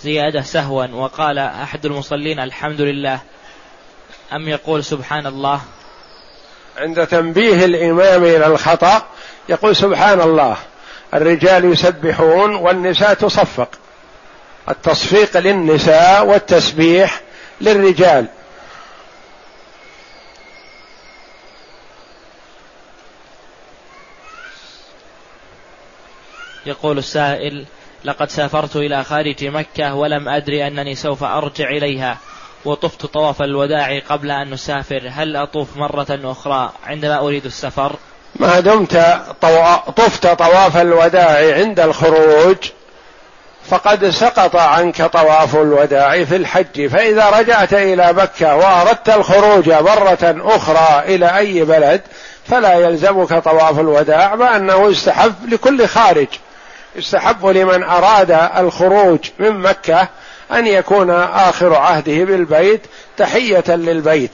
زيادة 0.00 0.42
سهوا 0.42 0.86
وقال 0.86 1.38
أحد 1.38 1.86
المصلين 1.86 2.40
الحمد 2.40 2.80
لله 2.80 3.20
أم 4.32 4.48
يقول 4.48 4.84
سبحان 4.84 5.26
الله؟ 5.26 5.60
عند 6.76 7.06
تنبيه 7.06 7.64
الإمام 7.64 8.24
إلى 8.24 8.46
الخطأ 8.46 9.02
يقول 9.48 9.76
سبحان 9.76 10.20
الله 10.20 10.56
الرجال 11.14 11.64
يسبحون 11.64 12.54
والنساء 12.54 13.14
تصفق 13.14 13.68
التصفيق 14.68 15.36
للنساء 15.38 16.26
والتسبيح 16.26 17.20
للرجال. 17.60 18.26
يقول 26.66 26.98
السائل 26.98 27.64
لقد 28.04 28.30
سافرت 28.30 28.76
إلى 28.76 29.04
خارج 29.04 29.44
مكة 29.44 29.94
ولم 29.94 30.28
أدري 30.28 30.66
أنني 30.66 30.94
سوف 30.94 31.24
أرجع 31.24 31.68
إليها 31.68 32.18
وطفت 32.64 33.06
طواف 33.06 33.42
الوداع 33.42 33.98
قبل 34.08 34.30
أن 34.30 34.50
نسافر 34.50 35.02
هل 35.12 35.36
أطوف 35.36 35.76
مرة 35.76 36.06
أخرى 36.10 36.72
عندما 36.86 37.18
أريد 37.18 37.44
السفر؟ 37.44 37.96
ما 38.36 38.60
دمت 38.60 38.96
طفت 39.96 40.26
طواف 40.26 40.76
الوداع 40.76 41.54
عند 41.54 41.80
الخروج 41.80 42.56
فقد 43.64 44.10
سقط 44.10 44.56
عنك 44.56 45.02
طواف 45.02 45.56
الوداع 45.56 46.24
في 46.24 46.36
الحج 46.36 46.86
فإذا 46.86 47.30
رجعت 47.30 47.72
إلى 47.72 48.12
مكة 48.12 48.56
وأردت 48.56 49.08
الخروج 49.08 49.70
مرة 49.70 50.36
أخرى 50.56 51.14
إلى 51.14 51.36
أي 51.38 51.64
بلد 51.64 52.00
فلا 52.46 52.74
يلزمك 52.74 53.34
طواف 53.34 53.80
الوداع 53.80 54.34
مع 54.34 54.56
أنه 54.56 54.90
يستحب 54.90 55.34
لكل 55.48 55.86
خارج. 55.86 56.28
يستحب 56.96 57.46
لمن 57.46 57.82
أراد 57.82 58.30
الخروج 58.56 59.18
من 59.38 59.50
مكة 59.50 60.08
أن 60.52 60.66
يكون 60.66 61.10
آخر 61.10 61.74
عهده 61.74 62.24
بالبيت 62.24 62.80
تحية 63.16 63.64
للبيت. 63.68 64.30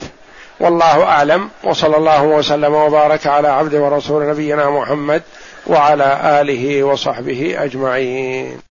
والله 0.59 1.03
أعلم 1.03 1.49
وصلى 1.63 1.97
الله 1.97 2.23
وسلم 2.23 2.73
وبارك 2.73 3.27
على 3.27 3.47
عبد 3.47 3.75
ورسول 3.75 4.29
نبينا 4.29 4.69
محمد 4.69 5.21
وعلى 5.67 6.41
آله 6.41 6.83
وصحبه 6.83 7.55
أجمعين. 7.57 8.57